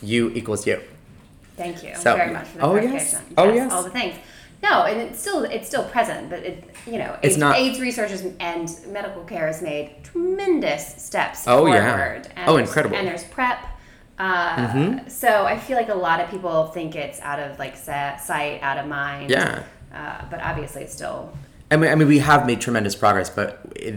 [0.01, 0.79] U equals you.
[1.57, 3.15] Thank you So- very much for the Oh, yes.
[3.35, 3.71] Oh, yes.
[3.73, 4.15] All the things.
[4.63, 7.79] No, and it's still it's still present, but it you know It's AIDS, not- AIDS
[7.79, 11.73] researchers and medical care has made tremendous steps Oh, forward.
[11.75, 12.23] yeah.
[12.35, 12.95] And Oh, incredible.
[12.95, 13.07] Mm-hmm.
[13.07, 13.59] And there's PrEP.
[14.19, 18.59] Uh, So I feel like a lot of people think it's out of like sight,
[18.61, 19.29] out of mind.
[19.29, 19.63] Yeah.
[19.93, 21.31] Uh, but obviously, it's still
[21.69, 23.95] I mean, I mean, we have made tremendous progress, but it,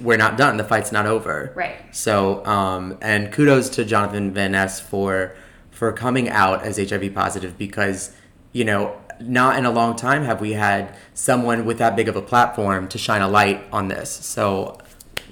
[0.00, 0.56] we're not done.
[0.56, 1.52] The fight's not over.
[1.54, 1.76] Right.
[1.92, 5.34] So, um, and kudos to Jonathan Van Ness for
[5.70, 8.12] for coming out as HIV positive because,
[8.52, 12.16] you know, not in a long time have we had someone with that big of
[12.16, 14.10] a platform to shine a light on this.
[14.10, 14.78] So,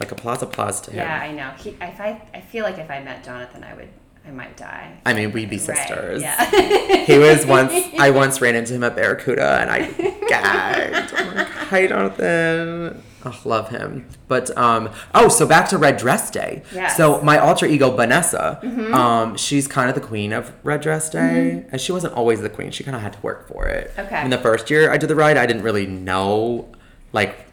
[0.00, 0.98] like applause, applause to him.
[0.98, 1.20] yeah.
[1.20, 1.50] I know.
[1.58, 3.88] He, if I I feel like if I met Jonathan, I would
[4.26, 4.96] I might die.
[5.04, 6.22] I mean, we'd be Right, sisters.
[6.22, 6.50] Yeah.
[7.04, 7.72] He was once.
[7.98, 9.90] I once ran into him at Barracuda, and I
[10.28, 11.12] gagged.
[11.14, 13.02] I'm like, Hi, Jonathan.
[13.24, 14.08] Oh, love him.
[14.26, 16.62] But um, oh, so back to Red Dress Day.
[16.74, 16.96] Yes.
[16.96, 18.58] So my alter ego Vanessa,
[18.92, 22.50] um, she's kind of the queen of Red Dress Day, and she wasn't always the
[22.50, 22.70] queen.
[22.70, 23.92] She kind of had to work for it.
[23.98, 24.24] Okay.
[24.24, 26.68] In the first year I did the ride, I didn't really know,
[27.12, 27.46] like,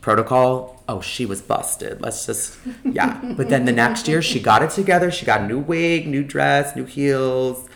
[0.00, 0.82] protocol.
[0.88, 2.00] Oh, she was busted.
[2.00, 3.20] Let's just yeah.
[3.36, 5.10] But then the next year she got it together.
[5.10, 7.68] She got a new wig, new dress, new heels,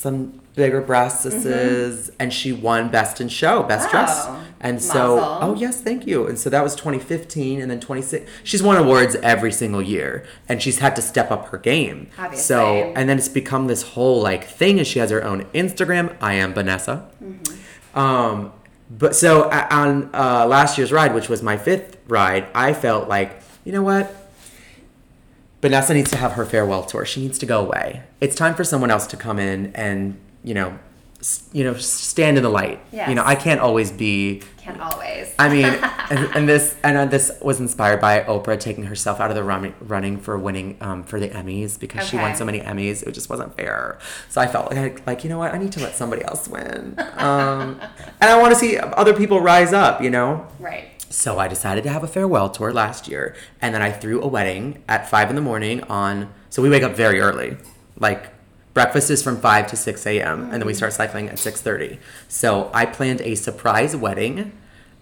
[0.00, 4.26] some bigger breasts, and she won best in show, best dress.
[4.26, 4.42] Wow.
[4.58, 5.38] And so, Mazel.
[5.42, 6.26] oh yes, thank you.
[6.26, 8.30] And so that was 2015, and then 26.
[8.42, 12.08] She's won awards every single year, and she's had to step up her game.
[12.16, 12.42] Obviously.
[12.42, 16.16] So, and then it's become this whole like thing, and she has her own Instagram.
[16.18, 17.06] I am Vanessa.
[17.94, 18.52] Um,
[18.90, 23.42] but so on uh, last year's ride, which was my fifth ride, I felt like,
[23.64, 24.19] you know what?
[25.60, 27.04] Vanessa needs to have her farewell tour.
[27.04, 28.02] She needs to go away.
[28.20, 30.78] It's time for someone else to come in and, you know,
[31.20, 32.80] s- you know, stand in the light.
[33.08, 34.42] You know, I can't always be.
[34.56, 35.34] Can't always.
[35.38, 35.64] I mean,
[36.10, 39.42] and, and this and uh, this was inspired by Oprah taking herself out of the
[39.44, 43.02] run, running for winning um, for the Emmys because she won so many Emmys.
[43.06, 43.98] It just wasn't fair.
[44.30, 46.94] So I felt like, like you know what, I need to let somebody else win,
[47.16, 47.80] um,
[48.20, 50.02] and I want to see other people rise up.
[50.02, 50.88] You know, right.
[51.12, 54.28] So I decided to have a farewell tour last year, and then I threw a
[54.28, 56.32] wedding at five in the morning on.
[56.50, 57.56] So we wake up very early,
[57.98, 58.28] like
[58.74, 60.44] breakfast is from five to six a.m.
[60.44, 61.98] and then we start cycling at six thirty.
[62.28, 64.52] So I planned a surprise wedding,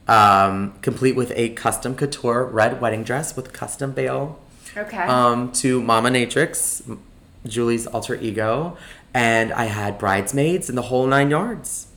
[0.09, 4.39] um, complete with a custom couture red wedding dress with custom veil,
[4.77, 4.97] Okay.
[5.05, 6.99] um, to Mama Natrix,
[7.47, 8.79] Julie's alter ego,
[9.13, 11.89] and I had bridesmaids in the whole nine yards,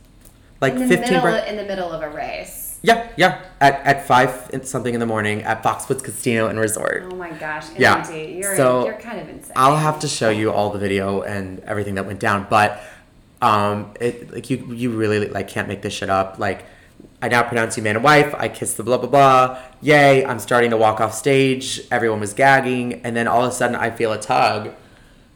[0.60, 1.14] like in the fifteen.
[1.14, 2.61] middle, bri- in the middle of a race.
[2.82, 3.42] Yeah, yeah.
[3.60, 7.04] At, at five in- something in the morning at Foxwoods Casino and Resort.
[7.10, 8.10] Oh my gosh, Yeah.
[8.12, 9.52] You're So, you're kind of insane.
[9.56, 12.82] I'll have to show you all the video and everything that went down, but
[13.40, 16.38] um, it like you you really like can't make this shit up.
[16.38, 16.64] Like
[17.20, 18.34] I now pronounce you man and wife.
[18.36, 19.58] I kiss the blah blah blah.
[19.80, 20.24] Yay!
[20.24, 21.80] I'm starting to walk off stage.
[21.90, 24.70] Everyone was gagging, and then all of a sudden I feel a tug.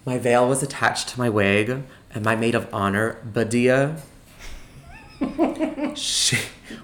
[0.05, 1.83] My veil was attached to my wig,
[2.15, 3.97] and my maid of honor, Badia.
[5.95, 6.39] She,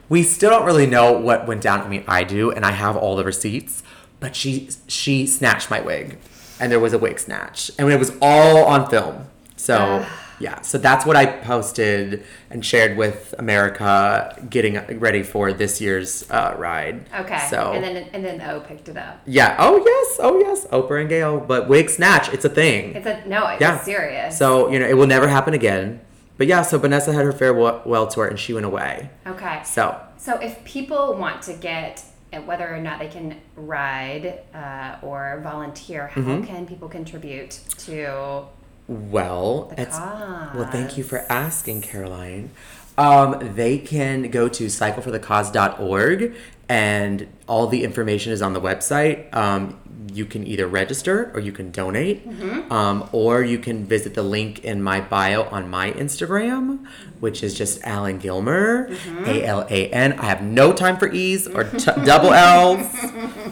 [0.08, 1.80] we still don't really know what went down.
[1.80, 3.82] I mean, I do, and I have all the receipts.
[4.20, 6.18] But she she snatched my wig,
[6.60, 9.26] and there was a wig snatch, and it was all on film.
[9.56, 10.06] So
[10.38, 16.28] yeah, so that's what I posted and shared with America, getting ready for this year's
[16.30, 17.04] uh, ride.
[17.18, 17.46] Okay.
[17.50, 19.20] So and then and then O picked it up.
[19.26, 19.56] yeah.
[19.58, 20.18] Oh yes.
[20.20, 20.66] Oh yes.
[20.66, 21.40] Oprah and Gail.
[21.40, 22.94] But wig snatch, it's a thing.
[22.94, 23.48] It's a no.
[23.48, 23.80] It's yeah.
[23.80, 24.38] serious.
[24.38, 26.00] So you know it will never happen again.
[26.42, 29.10] But yeah, so Vanessa had her farewell tour and she went away.
[29.24, 29.62] okay.
[29.64, 32.02] So So if people want to get
[32.32, 36.42] uh, whether or not they can ride uh, or volunteer, how Mm-hmm.
[36.44, 38.46] can people contribute to?
[38.88, 40.68] Well, The it's well.
[40.72, 42.50] Thank you for asking, Caroline.
[42.98, 46.34] Um, they can go to cycleforthecause.org
[46.68, 49.32] and all the information is on the website.
[49.32, 49.78] Um,
[50.14, 52.26] you can either register or you can donate,
[52.70, 56.86] um, or you can visit the link in my bio on my Instagram,
[57.20, 58.88] which is just Alan Gilmer,
[59.26, 60.12] A L A N.
[60.14, 62.86] I have no time for E's or t- double L's.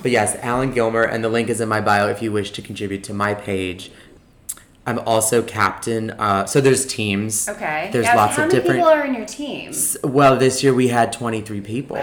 [0.03, 2.63] But yes, Alan Gilmer, and the link is in my bio if you wish to
[2.63, 3.91] contribute to my page.
[4.87, 6.11] I'm also captain.
[6.13, 7.49] Uh, so there's teams.
[7.49, 7.91] Okay.
[7.93, 8.81] There's Now, lots how of many different.
[8.81, 9.73] people are in your team?
[10.03, 11.97] well, this year we had 23 people.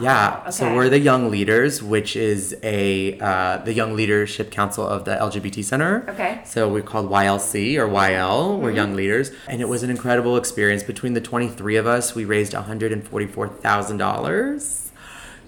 [0.00, 0.38] Yeah.
[0.40, 0.50] Okay.
[0.50, 5.14] So we're the Young Leaders, which is a uh, the Young Leadership Council of the
[5.14, 6.04] LGBT Center.
[6.08, 6.40] Okay.
[6.44, 8.58] So we're called YLC or YL.
[8.58, 10.82] We're Young Leaders, and it was an incredible experience.
[10.82, 14.81] Between the 23 of us, we raised 144 thousand dollars.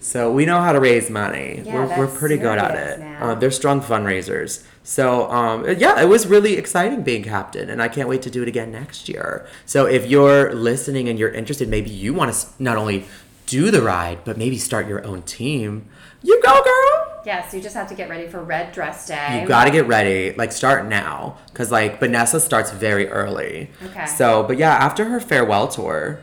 [0.05, 1.62] So we know how to raise money.
[1.64, 3.23] Yeah, we're, we're pretty good at it.
[3.23, 4.62] Uh, they're strong fundraisers.
[4.83, 8.43] So um, yeah, it was really exciting being captain, and I can't wait to do
[8.43, 9.47] it again next year.
[9.64, 13.07] So if you're listening and you're interested, maybe you want to not only
[13.47, 15.88] do the ride, but maybe start your own team.
[16.23, 17.23] You go, girl.
[17.25, 19.40] Yes, you just have to get ready for Red Dress Day.
[19.40, 20.35] You got to get ready.
[20.35, 23.71] Like start now, because like Vanessa starts very early.
[23.83, 24.05] Okay.
[24.05, 26.21] So, but yeah, after her farewell tour.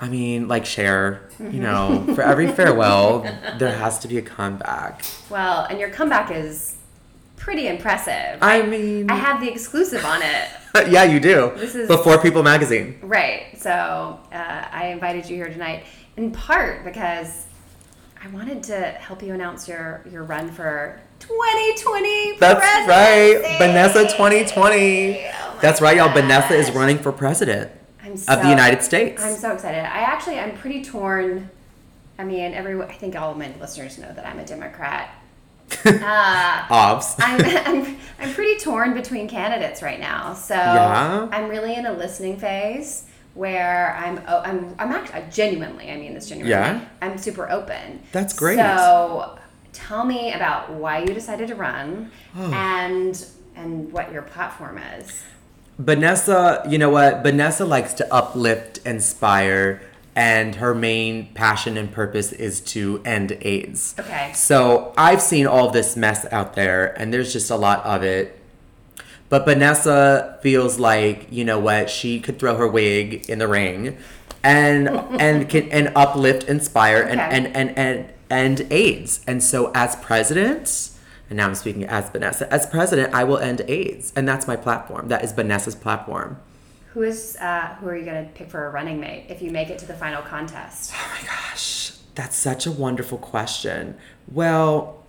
[0.00, 3.20] I mean, like Cher, you know, for every farewell,
[3.58, 5.04] there has to be a comeback.
[5.30, 6.76] Well, and your comeback is
[7.36, 8.38] pretty impressive.
[8.42, 10.48] I mean, I have the exclusive on it.
[10.90, 11.52] yeah, you do.
[11.56, 12.98] This is- before People Magazine.
[13.02, 13.56] Right.
[13.60, 13.70] So
[14.32, 15.84] uh, I invited you here tonight
[16.16, 17.46] in part because
[18.22, 22.38] I wanted to help you announce your, your run for 2020.
[22.38, 23.58] That's right.
[23.58, 25.18] Vanessa 2020.
[25.26, 26.12] Oh That's right, y'all.
[26.12, 27.70] Vanessa is running for president
[28.28, 29.22] I'm of the United States.
[29.22, 29.80] I'm so excited.
[29.84, 31.50] I actually, I'm pretty torn.
[32.18, 35.10] I mean, every I think all of my listeners know that I'm a Democrat.
[35.86, 37.14] Uh, Obs.
[37.18, 40.34] I'm, I'm, I'm pretty torn between candidates right now.
[40.34, 41.28] So Yeah?
[41.32, 46.14] I'm really in a listening phase where I'm oh, I'm I'm actually genuinely I mean
[46.14, 46.84] this genuinely Yeah?
[47.02, 48.00] I'm super open.
[48.12, 48.56] That's great.
[48.58, 49.38] So
[49.72, 52.52] tell me about why you decided to run Oh.
[52.52, 55.22] and and what your platform is.
[55.78, 57.22] Vanessa, you know what?
[57.22, 59.82] Vanessa likes to uplift, inspire,
[60.16, 63.94] and her main passion and purpose is to end AIDS.
[63.98, 64.32] Okay.
[64.34, 68.38] So I've seen all this mess out there, and there's just a lot of it.
[69.28, 73.96] But Vanessa feels like, you know what, she could throw her wig in the ring
[74.44, 77.30] and and can and uplift, inspire, and, Okay.
[77.36, 79.20] and, and, and end AIDS.
[79.26, 80.90] And so as president,
[81.34, 84.12] and now I'm speaking as Vanessa, as president, I will end AIDS.
[84.14, 85.08] And that's my platform.
[85.08, 86.38] That is Vanessa's platform.
[86.92, 89.50] Who is uh, who are you going to pick for a running mate if you
[89.50, 90.92] make it to the final contest?
[90.94, 93.96] Oh my gosh, that's such a wonderful question.
[94.30, 95.03] Well,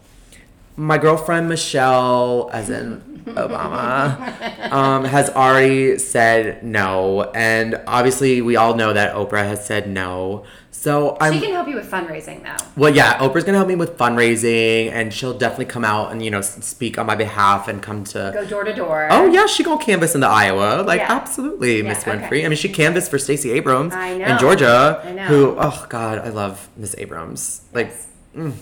[0.78, 8.76] my girlfriend Michelle, as in Obama, um, has already said no, and obviously we all
[8.76, 10.44] know that Oprah has said no.
[10.72, 12.64] So I'm She can help you with fundraising, though.
[12.78, 16.30] well, yeah, Oprah's gonna help me with fundraising, and she'll definitely come out and you
[16.30, 18.32] know speak on my behalf and come to.
[18.36, 19.08] Go door to door.
[19.10, 21.12] Oh yeah, she gonna canvass in the Iowa, like Yeah.
[21.12, 22.12] absolutely, Yeah, Miss okay.
[22.20, 22.46] Winfrey.
[22.46, 24.26] I mean, she canvassed for Stacey Abrams I know.
[24.28, 25.24] in Georgia, I know.
[25.24, 27.62] who oh god, I love Miss Abrams.
[27.74, 27.92] Like,
[28.38, 28.54] Yes.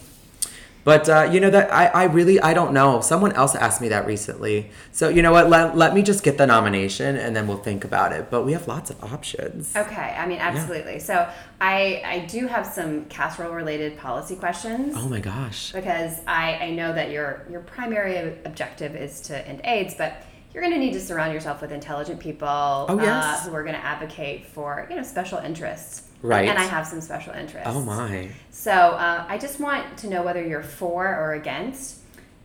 [0.84, 3.02] But uh, you know that I, I really I don't know.
[3.02, 5.50] Someone else asked me that recently, so you know what?
[5.50, 8.30] Let, let me just get the nomination and then we'll think about it.
[8.30, 9.76] But we have lots of options.
[9.76, 11.00] Okay, I mean, absolutely.
[11.00, 11.30] So
[11.62, 14.94] I I do have some casserole related policy questions.
[14.98, 15.72] Oh my gosh.
[15.72, 20.24] because I, I know that your your primary objective is to end AIDS, but
[20.54, 23.08] you're going to need to surround yourself with intelligent people Oh, yes.
[23.26, 26.10] uh, who are going to advocate for you know special interests.
[26.24, 26.48] Right.
[26.48, 27.70] And I have some special interests.
[27.70, 28.30] Oh my.
[28.50, 32.00] So uh, I just want to know whether you're for or against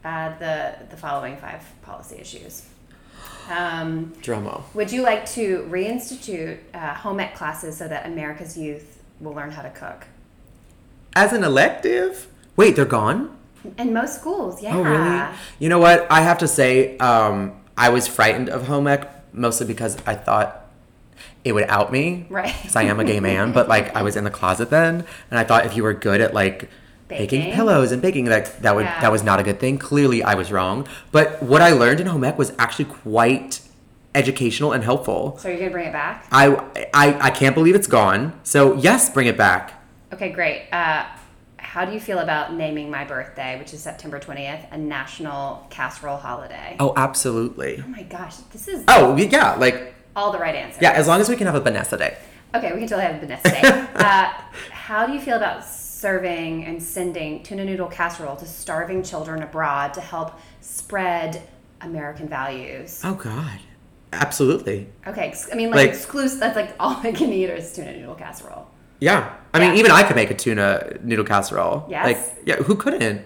[0.05, 2.67] uh, the the following five policy issues.
[3.49, 4.13] Um,
[4.75, 9.53] would you like to reinstitute uh, home ec classes so that America's youth will learn
[9.53, 10.07] how to cook?
[11.15, 12.27] As an elective?
[12.57, 13.37] Wait, they're gone?
[13.79, 14.77] In most schools, yeah.
[14.77, 15.37] Oh, really?
[15.59, 16.07] You know what?
[16.11, 20.68] I have to say, um, I was frightened of home ec mostly because I thought
[21.45, 22.27] it would out me.
[22.29, 22.55] Right.
[22.61, 25.39] Because I am a gay man, but like I was in the closet then, and
[25.39, 26.69] I thought if you were good at like
[27.09, 27.55] baking, Baking.
[27.55, 29.01] pillows and baking, that that would Yeah.
[29.01, 29.79] that was not a good thing.
[29.79, 30.87] Clearly, I was wrong.
[31.13, 33.61] But what I learned in home ec was actually quite
[34.15, 35.39] educational and helpful.
[35.39, 36.27] So you're gonna bring it back?
[36.33, 36.47] I
[36.95, 38.39] I, I can't believe it's gone.
[38.43, 39.75] So yes, bring it back.
[40.13, 40.69] Okay, great.
[40.73, 41.05] Uh,
[41.59, 46.17] how do you feel about naming my birthday, which is September 20th, a national casserole
[46.17, 46.77] holiday?
[46.81, 47.83] Oh, absolutely.
[47.85, 50.83] Oh my gosh, this is Oh yeah, like all the right answers.
[50.83, 50.93] yeah.
[50.93, 52.17] As long as we can have a Vanessa day.
[52.55, 53.61] Okay, we can totally have a Vanessa day.
[53.95, 54.33] uh,
[54.71, 59.93] how do you feel about serving and sending tuna noodle casserole to starving children abroad
[59.95, 61.43] to help spread
[61.81, 63.01] American values?
[63.05, 63.59] Oh God,
[64.13, 64.89] absolutely.
[65.07, 68.15] Okay, I mean, like, Like- exclusive, that's like all I can eat is tuna noodle
[68.15, 68.67] casserole.
[69.01, 71.87] Yeah, I mean, even I could make a tuna noodle casserole.
[71.89, 72.05] Yes?
[72.05, 73.23] Like, yeah, who couldn't?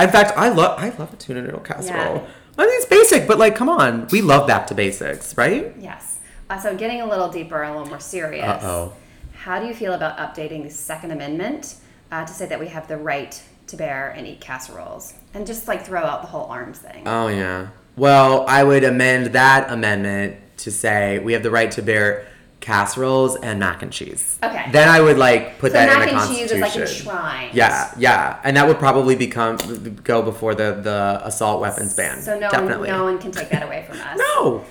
[0.00, 2.16] In fact, I love I love a tuna noodle casserole.
[2.16, 2.26] Yeah.
[2.58, 5.72] I mean, it's basic, but like, come on, we love back to basics, right?
[5.78, 6.18] Yes.
[6.50, 8.44] Uh, so getting a little deeper, a little more serious.
[8.44, 8.94] Uh-oh.
[9.32, 11.76] How do you feel about updating the Second Amendment
[12.10, 15.68] uh, to say that we have the right to bear and eat casseroles, and just
[15.68, 17.06] like throw out the whole arms thing?
[17.06, 17.68] Oh yeah.
[17.96, 22.26] Well, I would amend that amendment to say we have the right to bear
[22.60, 24.38] casseroles and mac and cheese.
[24.42, 24.70] Okay.
[24.72, 26.60] Then I would like put so that mac in the constitution.
[26.60, 27.54] Mac and cheese is like enshrined.
[27.54, 29.56] Yeah, yeah, and that would probably become
[30.04, 32.20] go before the the assault weapons ban.
[32.20, 32.88] So no Definitely.
[32.88, 34.18] one, no one can take that away from us.
[34.18, 34.64] No.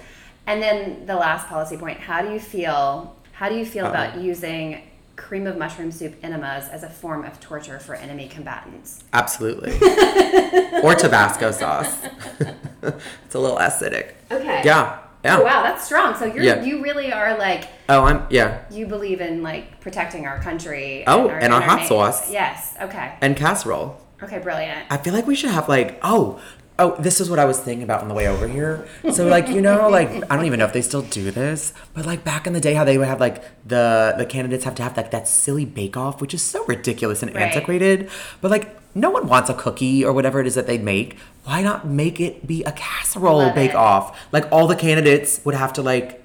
[0.45, 3.15] And then the last policy point: How do you feel?
[3.33, 4.81] How do you feel about using
[5.15, 9.03] cream of mushroom soup enemas as a form of torture for enemy combatants?
[9.13, 9.71] Absolutely.
[10.83, 12.03] or Tabasco sauce.
[12.81, 14.13] it's a little acidic.
[14.31, 14.61] Okay.
[14.63, 14.99] Yeah.
[15.25, 15.37] Yeah.
[15.39, 16.15] Oh, wow, that's strong.
[16.15, 16.63] So you're Yeah.
[16.63, 18.59] you really are like Oh, I'm yeah.
[18.69, 21.03] you believe in like protecting our country.
[21.07, 22.31] Oh, and our hot na- sauce.
[22.31, 22.75] Yes.
[22.81, 23.13] Okay.
[23.21, 23.99] And casserole.
[24.23, 24.39] Okay.
[24.39, 24.85] Brilliant.
[24.89, 26.39] I feel like we should have like oh
[26.79, 28.87] oh this is what I was thinking about on the way over here.
[29.11, 32.05] So like you know like I don't even know if they still do this, but
[32.05, 34.83] like back in the day how they would have like the the candidates have to
[34.83, 37.43] have like that silly bake off, which is so ridiculous and Right.
[37.43, 38.09] antiquated.
[38.41, 41.17] But like no one wants a cookie or whatever it is that they make.
[41.43, 43.75] Why not make it be a casserole Love bake it.
[43.75, 44.17] off?
[44.31, 46.23] Like all the candidates would have to like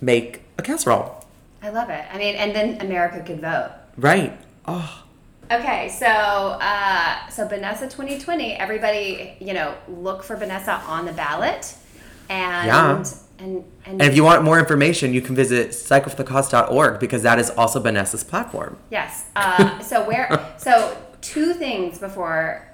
[0.00, 1.24] make a casserole.
[1.62, 2.04] I love it.
[2.12, 3.72] I mean, and then America could vote.
[3.96, 4.32] Right.
[4.66, 5.04] Oh.
[5.50, 11.74] Okay, so uh, so Vanessa 2020, everybody, you know, look for Vanessa on the ballot,
[12.28, 12.96] and Yeah.
[12.98, 17.50] and and, And if you want more information, you can visit cycleforthecause.org because that is
[17.50, 18.76] also Vanessa's platform.
[18.90, 22.66] yes, uh, so where so two things before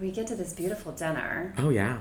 [0.00, 1.54] we get to this beautiful dinner.
[1.58, 1.98] Oh yeah.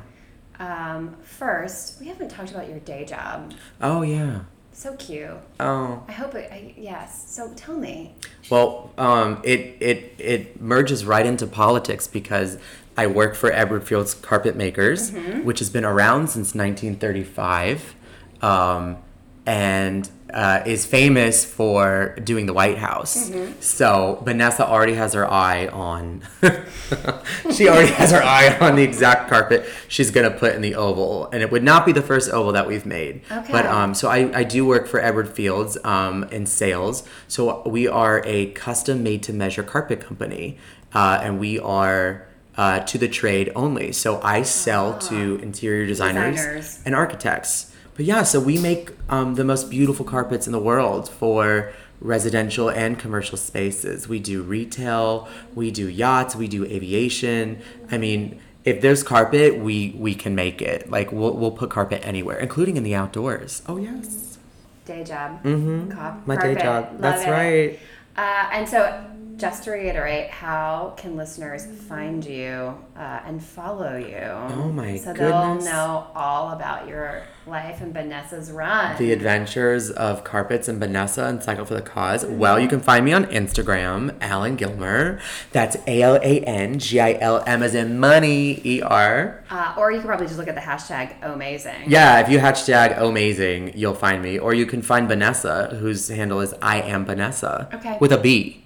[0.60, 3.54] Um, first, we haven't talked about your day job.
[3.82, 4.42] Oh yeah.
[4.72, 5.30] So cute.
[5.60, 6.04] Oh.
[6.08, 6.52] I hope it.
[6.52, 7.26] I, yes.
[7.28, 8.16] So tell me.
[8.50, 12.58] Well, um, it it it merges right into politics because
[12.98, 15.12] I work for Edward Fields Carpet Makers,
[15.44, 17.96] which has been around since 1935,
[18.42, 18.98] um,
[19.46, 23.32] and uh, is famous for doing the White House.
[23.60, 26.24] So Vanessa already has her eye on.
[27.54, 31.30] she already has her eye on the exact carpet she's gonna put in the oval,
[31.32, 33.22] and it would not be the first oval that we've made.
[33.32, 33.52] Okay.
[33.52, 37.04] But um, so I, I do work for Edward Fields um, in sales.
[37.28, 40.58] So we are a custom made to measure carpet company,
[40.94, 42.28] uh, and we are
[42.58, 43.92] uh, to the trade only.
[43.92, 46.80] So I sell to interior designers, Designers.
[46.86, 47.73] and architects.
[47.96, 51.72] But yeah, so we make um, the most beautiful carpets in the world for
[52.02, 54.08] residential and commercial spaces.
[54.10, 57.62] We do retail, we do yachts, we do aviation.
[57.92, 60.90] I mean, if there's carpet, we we can make it.
[60.90, 63.62] Like we'll we'll put carpet anywhere, including in the outdoors.
[63.68, 64.38] Oh yes.
[64.86, 65.42] Day job.
[65.44, 65.92] Mm-hmm.
[65.92, 66.92] Cop- My day job.
[66.94, 67.30] Love That's it.
[67.32, 67.80] right.
[68.18, 69.06] Uh, and so,
[69.38, 74.18] just to reiterate, how can listeners find you uh, and follow you?
[74.18, 75.04] Oh my goodness.
[75.04, 78.98] So they'll know all about your life and Vanessa's run.
[78.98, 82.26] The Adventures of Carpets and Vanessa and Cycle for the Cause.
[82.26, 85.20] Well, you can find me on Instagram, Alan Gilmer.
[85.52, 89.44] That's A L A N G I L M as in money, E R.
[89.50, 91.84] uh, or you can probably just look at the hashtag amazing.
[91.88, 94.40] Yeah, if you hashtag amazing, you'll find me.
[94.40, 97.70] Or you can find Vanessa, whose handle is I am Vanessa.
[97.74, 97.98] Okay.
[98.00, 98.63] With a B.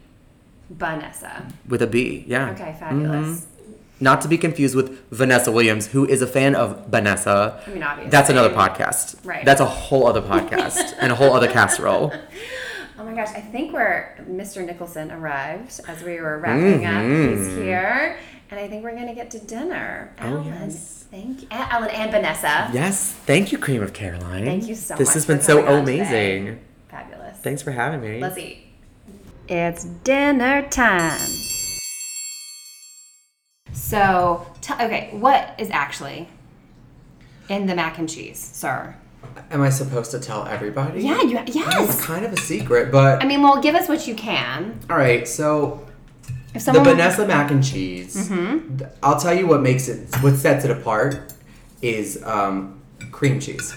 [0.70, 1.48] Vanessa.
[1.68, 2.52] With a B, yeah.
[2.52, 3.46] Okay, fabulous.
[4.00, 7.62] Not to be confused with Vanessa Williams, who is a fan of Vanessa.
[7.66, 8.12] I mean, obviously.
[8.12, 9.16] That's another podcast.
[9.26, 9.44] Right.
[9.44, 12.14] That's a whole other podcast and a whole other casserole.
[13.00, 14.66] Oh my gosh, I think where Mr.
[14.66, 17.04] Nicholson arrived as we were wrapping up.
[17.04, 18.18] He's here.
[18.50, 20.12] And I think we're going to get to dinner.
[20.18, 20.34] Mm-hmm.
[20.34, 21.06] Oh, Alan, yes.
[21.12, 21.48] thank you.
[21.52, 22.72] Alan and Vanessa.
[22.74, 24.46] Yes, thank you, Cream of Caroline.
[24.46, 25.14] Thank you so This much.
[25.14, 26.00] This has been so on today.
[26.00, 26.60] amazing.
[26.90, 27.38] Fabulous.
[27.38, 28.20] Thanks for having me.
[28.20, 28.67] Let's eat.
[29.50, 31.30] It's dinner time.
[33.72, 36.28] So, t- okay, what is actually
[37.50, 38.96] in the mac and cheese, sir?
[39.52, 41.02] Am I supposed to tell everybody?
[41.04, 41.90] Yeah, you yes.
[41.96, 44.80] It's kind of a secret, but I mean, well, give us what you can.
[44.90, 45.28] all right.
[45.28, 45.86] So
[46.54, 48.30] If someone the Vanessa mac and cheese.
[48.30, 48.84] Mm-hmm.
[49.04, 51.34] I'll tell you what makes it, what sets it apart,
[51.82, 52.82] is um,
[53.12, 53.74] cream cheese.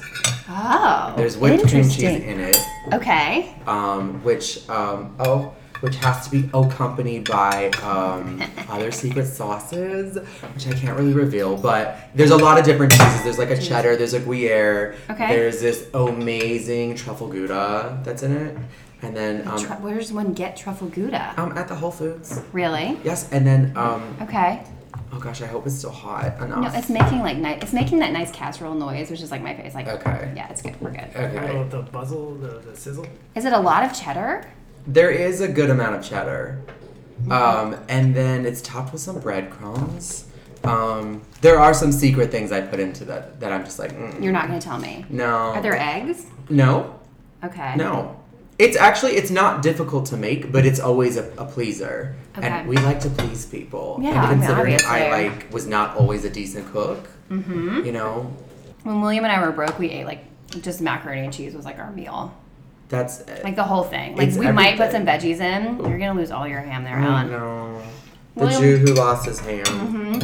[0.49, 2.59] Oh, There's whipped cream cheese in it,
[2.93, 3.55] Okay.
[3.67, 10.17] um, which um, oh, which has to be accompanied by um, other secret sauces,
[10.55, 11.57] which I can't really reveal.
[11.57, 13.23] But there's a lot of different cheeses.
[13.25, 13.97] There's like a cheddar.
[13.97, 14.97] There's a Gruyere.
[15.09, 15.29] Okay.
[15.29, 18.57] There's this amazing truffle gouda that's in it,
[19.03, 21.35] and then um, Tru- where does one get truffle gouda?
[21.37, 22.41] um at the Whole Foods.
[22.53, 22.99] Really?
[23.05, 24.63] Yes, and then um, Okay.
[25.13, 26.73] oh gosh, I hope it's still hot enough.
[26.73, 27.63] No, it's making like nice.
[27.63, 29.75] It's making that nice casserole noise, which is like my face.
[29.75, 30.33] Like, Okay.
[30.37, 30.79] yeah, it's good.
[30.81, 31.09] We're good.
[31.17, 31.47] okay.
[31.47, 33.07] little the buzzle, the, the sizzle.
[33.35, 34.45] Is it a lot of cheddar?
[34.87, 36.61] There is a good amount of cheddar.
[37.31, 40.25] Um, and then it's topped with some breadcrumbs.
[40.65, 44.23] Um, there are some secret things I put into that that I'm just like, mm,
[44.23, 45.05] You're not gonna tell me.
[45.11, 45.27] no.
[45.27, 46.27] Are there eggs?
[46.49, 46.99] No,
[47.45, 47.75] Okay.
[47.77, 48.17] no.
[48.59, 52.47] It's actually it's not difficult to make, but it's always a, a pleaser, Okay.
[52.47, 53.99] and we like to please people.
[54.03, 55.29] Yeah, I and considering I obviously.
[55.41, 57.85] like was not always a decent cook, mm-hmm.
[57.87, 58.31] you know,
[58.83, 60.25] When William and I were broke, we ate like
[60.61, 62.35] just macaroni and cheese was like our meal,
[62.91, 64.17] that's like the whole thing.
[64.17, 65.79] Like It's we might put some veggies in.
[65.89, 67.31] You're gonna lose all your ham there, Alan.
[67.31, 67.81] no.
[68.37, 70.21] The William- Jew who lost his ham.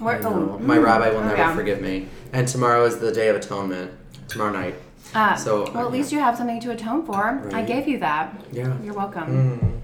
[0.00, 0.52] We're- I know.
[0.54, 1.54] oh, My mm, rabbi will oh, never yeah.
[1.54, 2.08] forgive me.
[2.32, 3.92] And tomorrow is the Day of Atonement.
[4.28, 4.74] Tomorrow night.
[5.14, 7.42] Uh, So, well, at least you have something to atone for.
[7.54, 8.34] I gave you that.
[8.52, 8.76] Yeah.
[8.82, 9.80] You're welcome.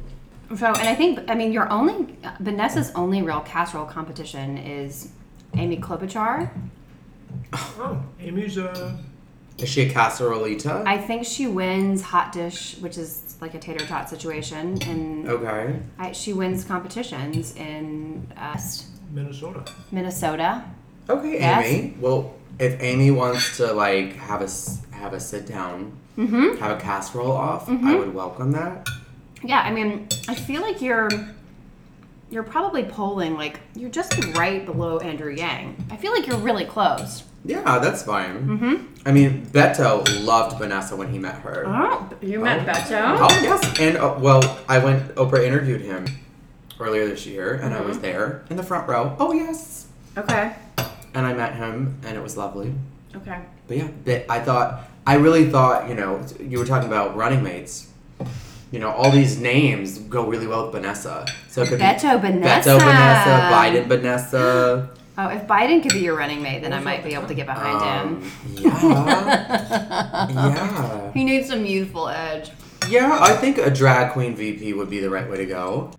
[0.51, 0.59] Mm.
[0.59, 5.09] So, and I think, I mean, your only, Vanessa's only real casserole competition is
[5.55, 6.51] Amy Klobuchar.
[7.55, 8.97] Oh, Amy's uh,
[9.59, 10.85] Is she a casserolita?
[10.87, 15.79] I think she wins hot dish, which is like a tater tot situation, and okay.
[15.99, 18.59] I, she wins competitions in uh,
[19.13, 19.65] Minnesota.
[19.93, 20.65] Minnesota.
[21.09, 21.67] Okay, Yes.
[21.67, 21.97] Amy.
[22.01, 26.59] Well, if Amy wants to like have a s- have a sit down, Mm-hmm.
[26.59, 28.87] have a casserole off, I would welcome that.
[29.43, 31.11] Yeah, I mean, I feel like you're
[32.31, 35.77] you're probably polling like you're just right below Andrew Yang.
[35.91, 37.25] I feel like you're really close.
[37.45, 38.47] Yeah, that's fine.
[38.49, 38.75] Mm-hmm.
[39.07, 41.65] I mean, Beto loved Vanessa when he met her.
[41.67, 43.19] Oh, you met Beto?
[43.21, 45.15] Oh yes, and uh, well, I went.
[45.17, 46.07] Oprah interviewed him
[46.81, 48.03] earlier this year, and I was Mm-hmm.
[48.03, 49.15] there in the front row.
[49.21, 49.87] Oh yes,
[50.17, 50.55] Okay.
[51.15, 52.73] and I met him, and it was lovely.
[53.15, 53.39] Okay.
[53.69, 57.43] But yeah, but I thought I really thought you know you were talking about running
[57.43, 57.89] mates.
[58.73, 61.27] You know, all these names go really well with Vanessa.
[61.49, 62.71] So it could Beto be Vanessa.
[62.71, 64.91] Beto Vanessa, Biden Vanessa.
[65.17, 67.47] Oh, if Biden could be your running mate, then I might be able to get
[67.47, 68.31] behind Um, him.
[68.57, 72.51] yeah, yeah, He needs some youthful edge.
[72.89, 73.19] yeah.
[73.21, 75.91] I think a drag queen VP would be the right way to go.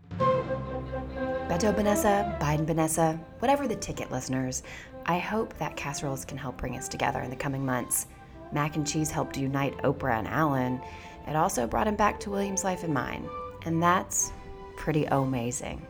[1.48, 4.64] Beto Vanessa, Biden Vanessa, whatever the ticket, listeners,
[5.06, 8.08] I hope that casseroles can help bring us together in the coming months.
[8.52, 10.82] Mac and cheese helped unite Oprah and Alan.
[11.28, 13.28] It also brought him back to William's life and mine.
[13.66, 14.32] And that's
[14.76, 15.86] pretty amazing.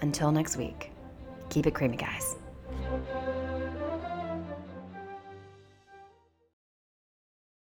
[0.00, 0.90] Until next week,
[1.50, 2.36] keep it creamy, guys.